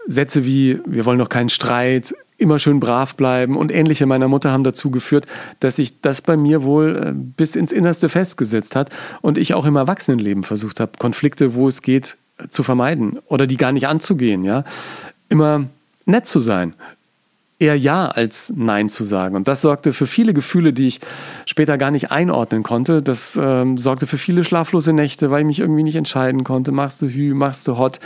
Sätze 0.06 0.44
wie, 0.44 0.80
wir 0.84 1.06
wollen 1.06 1.18
doch 1.18 1.28
keinen 1.28 1.48
Streit, 1.48 2.14
immer 2.36 2.58
schön 2.58 2.80
brav 2.80 3.14
bleiben 3.14 3.56
und 3.56 3.72
ähnliche 3.72 4.04
meiner 4.04 4.28
Mutter 4.28 4.50
haben 4.50 4.64
dazu 4.64 4.90
geführt, 4.90 5.26
dass 5.60 5.76
sich 5.76 6.00
das 6.00 6.20
bei 6.20 6.36
mir 6.36 6.64
wohl 6.64 6.96
äh, 6.96 7.12
bis 7.14 7.56
ins 7.56 7.72
Innerste 7.72 8.08
festgesetzt 8.08 8.76
hat 8.76 8.90
und 9.22 9.38
ich 9.38 9.54
auch 9.54 9.64
im 9.64 9.76
Erwachsenenleben 9.76 10.42
versucht 10.42 10.80
habe, 10.80 10.92
Konflikte, 10.98 11.54
wo 11.54 11.68
es 11.68 11.82
geht, 11.82 12.16
zu 12.48 12.62
vermeiden 12.62 13.18
oder 13.26 13.46
die 13.46 13.56
gar 13.56 13.72
nicht 13.72 13.86
anzugehen. 13.86 14.42
Ja? 14.42 14.64
Immer 15.28 15.66
nett 16.04 16.26
zu 16.26 16.40
sein, 16.40 16.74
eher 17.62 17.78
Ja 17.78 18.08
als 18.08 18.52
Nein 18.54 18.90
zu 18.90 19.04
sagen. 19.04 19.36
Und 19.36 19.48
das 19.48 19.60
sorgte 19.60 19.92
für 19.92 20.06
viele 20.06 20.34
Gefühle, 20.34 20.72
die 20.72 20.88
ich 20.88 21.00
später 21.46 21.78
gar 21.78 21.90
nicht 21.90 22.10
einordnen 22.10 22.62
konnte. 22.62 23.02
Das 23.02 23.38
ähm, 23.40 23.78
sorgte 23.78 24.06
für 24.06 24.18
viele 24.18 24.44
schlaflose 24.44 24.92
Nächte, 24.92 25.30
weil 25.30 25.42
ich 25.42 25.46
mich 25.46 25.60
irgendwie 25.60 25.84
nicht 25.84 25.96
entscheiden 25.96 26.44
konnte. 26.44 26.72
Machst 26.72 27.00
du 27.00 27.06
Hü, 27.06 27.34
machst 27.34 27.68
du 27.68 27.78
Hot? 27.78 28.00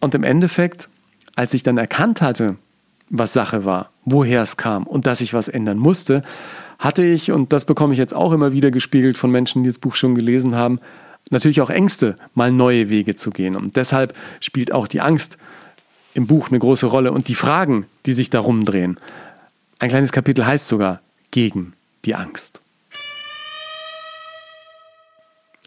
Und 0.00 0.14
im 0.14 0.24
Endeffekt, 0.24 0.88
als 1.36 1.54
ich 1.54 1.62
dann 1.62 1.78
erkannt 1.78 2.20
hatte, 2.20 2.56
was 3.08 3.32
Sache 3.32 3.64
war, 3.64 3.90
woher 4.04 4.42
es 4.42 4.56
kam 4.56 4.86
und 4.86 5.06
dass 5.06 5.20
ich 5.20 5.32
was 5.32 5.48
ändern 5.48 5.78
musste, 5.78 6.22
hatte 6.78 7.04
ich, 7.04 7.30
und 7.30 7.52
das 7.52 7.64
bekomme 7.64 7.92
ich 7.92 7.98
jetzt 7.98 8.14
auch 8.14 8.32
immer 8.32 8.52
wieder 8.52 8.70
gespiegelt 8.70 9.18
von 9.18 9.30
Menschen, 9.30 9.62
die 9.62 9.68
das 9.68 9.78
Buch 9.78 9.94
schon 9.94 10.14
gelesen 10.14 10.56
haben, 10.56 10.80
natürlich 11.30 11.60
auch 11.60 11.70
Ängste, 11.70 12.16
mal 12.34 12.50
neue 12.50 12.88
Wege 12.88 13.14
zu 13.14 13.30
gehen. 13.30 13.54
Und 13.54 13.76
deshalb 13.76 14.14
spielt 14.40 14.72
auch 14.72 14.88
die 14.88 15.00
Angst 15.00 15.36
im 16.14 16.26
Buch 16.26 16.48
eine 16.48 16.58
große 16.58 16.86
Rolle 16.86 17.12
und 17.12 17.28
die 17.28 17.34
Fragen, 17.34 17.86
die 18.06 18.12
sich 18.12 18.30
darum 18.30 18.64
drehen. 18.64 18.98
Ein 19.78 19.88
kleines 19.88 20.12
Kapitel 20.12 20.46
heißt 20.46 20.68
sogar 20.68 21.00
gegen 21.30 21.74
die 22.04 22.14
Angst. 22.14 22.60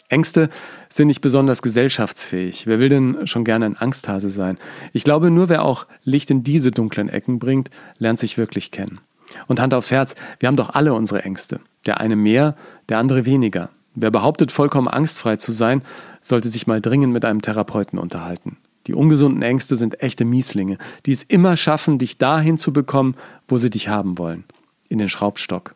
Ängste 0.10 0.49
sind 0.89 1.08
nicht 1.08 1.21
besonders 1.21 1.63
gesellschaftsfähig. 1.63 2.67
Wer 2.67 2.79
will 2.79 2.89
denn 2.89 3.25
schon 3.25 3.43
gerne 3.43 3.65
ein 3.65 3.77
Angsthase 3.77 4.29
sein? 4.29 4.60
Ich 4.91 5.03
glaube, 5.03 5.32
nur 5.32 5.49
wer 5.49 5.63
auch 5.63 5.88
Licht 6.03 6.29
in 6.29 6.43
diese 6.43 6.69
dunklen 6.69 7.10
Ecken 7.10 7.39
bringt, 7.39 7.71
lernt 7.97 8.19
sich 8.19 8.38
wirklich 8.38 8.69
kennen. 8.69 8.99
Und 9.47 9.60
Hand 9.60 9.73
aufs 9.73 9.89
Herz, 9.89 10.15
wir 10.39 10.47
haben 10.47 10.56
doch 10.56 10.69
alle 10.69 10.93
unsere 10.93 11.23
Ängste. 11.23 11.60
Der 11.88 11.99
eine 11.99 12.15
mehr, 12.15 12.56
der 12.89 12.99
andere 12.99 13.25
weniger. 13.25 13.69
Wer 13.95 14.12
behauptet, 14.12 14.51
vollkommen 14.51 14.88
angstfrei 14.88 15.38
zu 15.38 15.51
sein, 15.51 15.84
sollte 16.21 16.49
sich 16.49 16.67
mal 16.67 16.82
dringend 16.82 17.13
mit 17.13 17.25
einem 17.25 17.41
Therapeuten 17.41 17.97
unterhalten. 17.97 18.58
Die 18.87 18.93
ungesunden 18.93 19.41
Ängste 19.41 19.75
sind 19.75 20.01
echte 20.01 20.25
Mieslinge, 20.25 20.77
die 21.05 21.11
es 21.11 21.23
immer 21.23 21.55
schaffen, 21.55 21.99
dich 21.99 22.17
dahin 22.17 22.57
zu 22.57 22.73
bekommen, 22.73 23.15
wo 23.47 23.57
sie 23.57 23.69
dich 23.69 23.87
haben 23.87 24.17
wollen. 24.17 24.43
In 24.89 24.97
den 24.97 25.09
Schraubstock. 25.09 25.75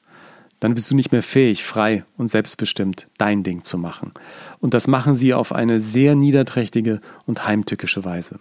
dann 0.60 0.74
bist 0.74 0.90
du 0.90 0.96
nicht 0.96 1.12
mehr 1.12 1.22
fähig, 1.22 1.64
frei 1.64 2.04
und 2.18 2.30
selbstbestimmt 2.30 3.08
dein 3.20 3.44
Ding 3.44 3.64
zu 3.64 3.78
machen. 3.78 4.12
Und 4.60 4.74
das 4.74 4.88
machen 4.88 5.14
sie 5.14 5.36
auf 5.36 5.54
eine 5.54 5.80
sehr 5.80 6.16
niederträchtige 6.16 7.00
und 7.28 7.48
heimtückische 7.48 8.04
Weise. 8.04 8.40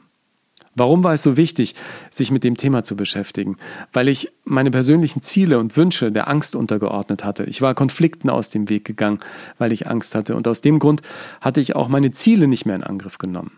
Warum 0.74 1.05
war 1.05 1.14
es 1.14 1.22
so 1.22 1.38
wichtig, 1.38 1.74
sich 2.11 2.31
mit 2.31 2.44
dem 2.44 2.57
Thema 2.57 2.85
zu 2.85 2.96
beschäftigen? 2.96 3.57
Weil 3.94 4.09
ich 4.09 4.31
meine 4.44 4.70
persönlichen 4.70 5.22
Ziele 5.22 5.59
und 5.59 5.76
Wünsche 5.76 6.12
der 6.12 6.29
Angst 6.29 6.55
untergeordnet 6.55 7.24
hatte. 7.24 7.44
Ich 7.44 7.62
war 7.62 7.74
Konflikten 7.74 8.29
aus 8.29 8.50
dem 8.50 8.68
Weg 8.68 8.85
gegangen, 8.85 9.20
weil 9.57 9.72
ich 9.72 9.87
Angst 9.87 10.14
hatte. 10.14 10.37
Und 10.37 10.46
aus 10.46 10.61
dem 10.61 10.79
Grund 10.79 11.00
hatte 11.40 11.62
ich 11.62 11.74
auch 11.76 11.88
meine 11.88 12.12
Ziele 12.12 12.46
nicht 12.46 12.66
mehr 12.66 12.76
in 12.76 12.83
Angriff 12.83 13.16
genommen. 13.16 13.52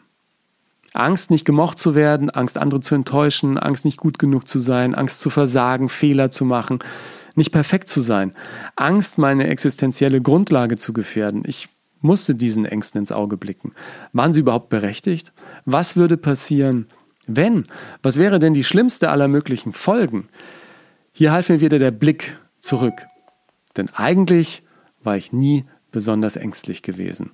Angst, 0.94 1.30
nicht 1.30 1.44
gemocht 1.44 1.78
zu 1.78 1.94
werden, 1.94 2.30
Angst, 2.30 2.58
andere 2.58 2.80
zu 2.80 2.94
enttäuschen, 2.94 3.58
Angst, 3.58 3.84
nicht 3.84 3.98
gut 3.98 4.18
genug 4.18 4.48
zu 4.48 4.58
sein, 4.58 4.94
Angst 4.94 5.20
zu 5.20 5.30
versagen, 5.30 5.88
Fehler 5.88 6.30
zu 6.30 6.44
machen, 6.44 6.78
nicht 7.34 7.52
perfekt 7.52 7.88
zu 7.88 8.00
sein, 8.00 8.34
Angst, 8.76 9.18
meine 9.18 9.46
existenzielle 9.46 10.20
Grundlage 10.20 10.76
zu 10.76 10.92
gefährden. 10.92 11.42
Ich 11.46 11.68
musste 12.00 12.34
diesen 12.34 12.64
Ängsten 12.64 13.00
ins 13.00 13.12
Auge 13.12 13.36
blicken. 13.36 13.72
Waren 14.12 14.32
sie 14.32 14.40
überhaupt 14.40 14.68
berechtigt? 14.68 15.32
Was 15.64 15.96
würde 15.96 16.16
passieren, 16.16 16.86
wenn? 17.26 17.66
Was 18.02 18.16
wäre 18.16 18.38
denn 18.38 18.54
die 18.54 18.64
schlimmste 18.64 19.10
aller 19.10 19.28
möglichen 19.28 19.72
Folgen? 19.72 20.28
Hier 21.12 21.32
half 21.32 21.48
mir 21.48 21.60
wieder 21.60 21.78
der 21.78 21.90
Blick 21.90 22.38
zurück. 22.60 23.06
Denn 23.76 23.88
eigentlich 23.94 24.62
war 25.02 25.16
ich 25.16 25.32
nie 25.32 25.64
besonders 25.90 26.36
ängstlich 26.36 26.82
gewesen. 26.82 27.30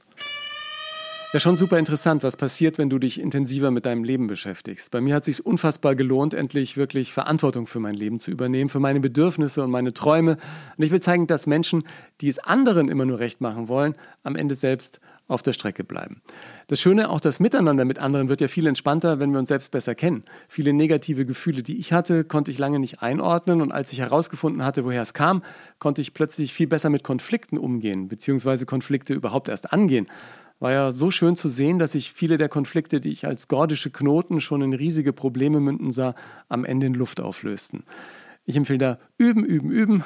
Ja, 1.35 1.41
schon 1.41 1.57
super 1.57 1.81
interessant, 1.81 2.23
was 2.23 2.37
passiert, 2.37 2.79
wenn 2.79 2.89
du 2.89 3.01
dich 3.01 3.21
intensiver 3.21 3.73
mit 3.73 3.87
deinem 3.87 4.05
Leben 4.05 4.29
beschäftigst. 4.29 4.93
Bei 4.93 5.01
mir 5.01 5.17
hat 5.17 5.27
es 5.27 5.39
sich 5.39 5.45
unfassbar 5.45 5.97
gelohnt, 5.97 6.33
endlich 6.33 6.77
wirklich 6.77 7.13
Verantwortung 7.13 7.67
für 7.67 7.81
mein 7.81 7.95
Leben 7.95 8.21
zu 8.21 8.31
übernehmen, 8.31 8.71
für 8.71 8.79
meine 8.79 9.01
Bedürfnisse 9.01 9.65
und 9.65 9.73
meine 9.73 9.93
Träume. 9.93 10.37
Und 10.77 10.85
ich 10.85 10.93
will 10.93 11.03
zeigen, 11.03 11.27
dass 11.27 11.49
Menschen, 11.49 11.83
die 12.21 12.29
es 12.29 12.39
anderen 12.39 12.89
immer 12.89 13.05
nur 13.05 13.19
recht 13.19 13.41
machen 13.41 13.67
wollen, 13.67 13.97
am 14.23 14.37
Ende 14.37 14.55
selbst 14.55 15.01
auf 15.27 15.43
der 15.43 15.55
Strecke 15.55 15.83
bleiben. 15.83 16.23
Das 16.69 16.81
Schöne, 16.81 17.11
auch 17.11 17.19
das 17.19 17.41
Miteinander 17.41 17.85
mit 17.85 17.99
anderen 17.99 18.29
wird 18.29 18.41
ja 18.41 18.47
viel 18.47 18.69
entspannter, 18.69 19.19
wenn 19.19 19.33
wir 19.33 19.41
uns 19.41 19.49
selbst 19.49 19.73
besser 19.73 19.97
kennen. 19.97 20.23
Viele 20.49 20.73
negative 20.73 21.27
Gefühle, 21.27 21.65
die 21.65 21.79
ich 21.79 21.93
hatte, 21.93 22.23
konnte 22.23 22.53
ich 22.53 22.59
lange 22.59 22.79
nicht 22.79 23.03
einordnen 23.03 23.61
und 23.61 23.73
als 23.73 23.93
ich 23.93 23.99
herausgefunden 23.99 24.65
hatte, 24.65 24.85
woher 24.85 25.03
es 25.03 25.15
kam, 25.15 25.43
konnte 25.81 26.01
ich 26.01 26.15
plötzlich 26.15 26.55
viel 26.55 26.69
besser 26.69 26.91
mit 26.91 27.03
Konflikten 27.03 27.59
umgehen, 27.59 28.07
beziehungsweise 28.07 28.67
Konflikte 28.67 29.15
überhaupt 29.15 29.49
erst 29.49 29.73
angehen 29.73 30.07
war 30.61 30.73
ja 30.73 30.93
so 30.93 31.11
schön 31.11 31.37
zu 31.37 31.49
sehen, 31.49 31.79
dass 31.79 31.93
sich 31.93 32.13
viele 32.13 32.39
der 32.39 32.49
Konflikte, 32.49 33.01
die 33.01 33.11
ich 33.11 33.27
als 33.27 33.49
gordische 33.49 33.91
Knoten 33.91 34.41
schon 34.41 34.63
in 34.63 34.73
riesige 34.73 35.13
Probleme 35.13 35.61
münden 35.61 35.91
sah, 35.91 36.15
am 36.49 36.65
Ende 36.65 36.87
in 36.87 36.95
Luft 36.95 37.21
auflösten. 37.21 37.85
Ich 38.47 38.57
empfehle 38.57 38.79
da 38.79 38.99
üben, 39.17 39.45
üben, 39.45 39.71
üben. 39.71 40.05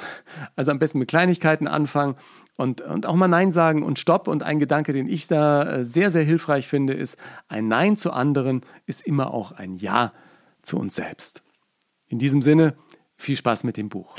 Also 0.55 0.71
am 0.71 0.79
besten 0.79 0.99
mit 0.99 1.09
Kleinigkeiten 1.09 1.67
anfangen 1.67 2.15
und, 2.55 2.81
und 2.81 3.05
auch 3.05 3.15
mal 3.15 3.27
Nein 3.27 3.51
sagen 3.51 3.83
und 3.83 3.99
Stopp. 3.99 4.27
Und 4.27 4.43
ein 4.43 4.59
Gedanke, 4.59 4.93
den 4.93 5.07
ich 5.07 5.27
da 5.27 5.63
äh, 5.63 5.85
sehr, 5.85 6.09
sehr 6.09 6.23
hilfreich 6.23 6.67
finde, 6.67 6.93
ist, 6.93 7.17
ein 7.47 7.67
Nein 7.67 7.97
zu 7.97 8.11
anderen 8.11 8.61
ist 8.85 9.01
immer 9.01 9.33
auch 9.33 9.51
ein 9.51 9.75
Ja 9.75 10.13
zu 10.61 10.77
uns 10.77 10.95
selbst. 10.95 11.43
In 12.07 12.17
diesem 12.17 12.41
Sinne, 12.41 12.75
viel 13.17 13.35
Spaß 13.35 13.65
mit 13.65 13.77
dem 13.77 13.89
Buch. 13.89 14.15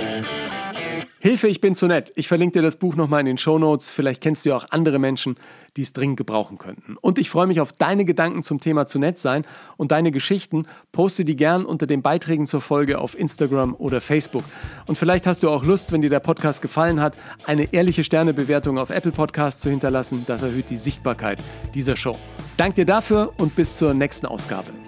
Hilfe, 1.18 1.48
ich 1.48 1.60
bin 1.60 1.74
zu 1.74 1.86
nett. 1.86 2.12
Ich 2.16 2.28
verlinke 2.28 2.58
dir 2.58 2.62
das 2.62 2.76
Buch 2.76 2.96
nochmal 2.96 3.20
in 3.20 3.26
den 3.26 3.38
Show 3.38 3.58
Notes. 3.58 3.90
Vielleicht 3.90 4.22
kennst 4.22 4.44
du 4.44 4.50
ja 4.50 4.56
auch 4.56 4.66
andere 4.70 4.98
Menschen, 4.98 5.36
die 5.76 5.82
es 5.82 5.92
dringend 5.92 6.16
gebrauchen 6.16 6.58
könnten. 6.58 6.96
Und 7.00 7.18
ich 7.18 7.30
freue 7.30 7.46
mich 7.46 7.60
auf 7.60 7.72
deine 7.72 8.04
Gedanken 8.04 8.42
zum 8.42 8.60
Thema 8.60 8.86
zu 8.86 8.98
nett 8.98 9.18
sein 9.18 9.44
und 9.76 9.92
deine 9.92 10.10
Geschichten. 10.10 10.66
Poste 10.92 11.24
die 11.24 11.36
gern 11.36 11.64
unter 11.64 11.86
den 11.86 12.02
Beiträgen 12.02 12.46
zur 12.46 12.60
Folge 12.60 12.98
auf 12.98 13.18
Instagram 13.18 13.74
oder 13.74 14.00
Facebook. 14.00 14.44
Und 14.86 14.96
vielleicht 14.96 15.26
hast 15.26 15.42
du 15.42 15.50
auch 15.50 15.64
Lust, 15.64 15.92
wenn 15.92 16.02
dir 16.02 16.10
der 16.10 16.20
Podcast 16.20 16.62
gefallen 16.62 17.00
hat, 17.00 17.16
eine 17.46 17.72
ehrliche 17.72 18.04
Sternebewertung 18.04 18.78
auf 18.78 18.90
Apple 18.90 19.12
Podcasts 19.12 19.60
zu 19.60 19.70
hinterlassen. 19.70 20.24
Das 20.26 20.42
erhöht 20.42 20.70
die 20.70 20.76
Sichtbarkeit 20.76 21.38
dieser 21.74 21.96
Show. 21.96 22.16
Dank 22.56 22.74
dir 22.74 22.86
dafür 22.86 23.32
und 23.38 23.56
bis 23.56 23.76
zur 23.76 23.94
nächsten 23.94 24.26
Ausgabe. 24.26 24.79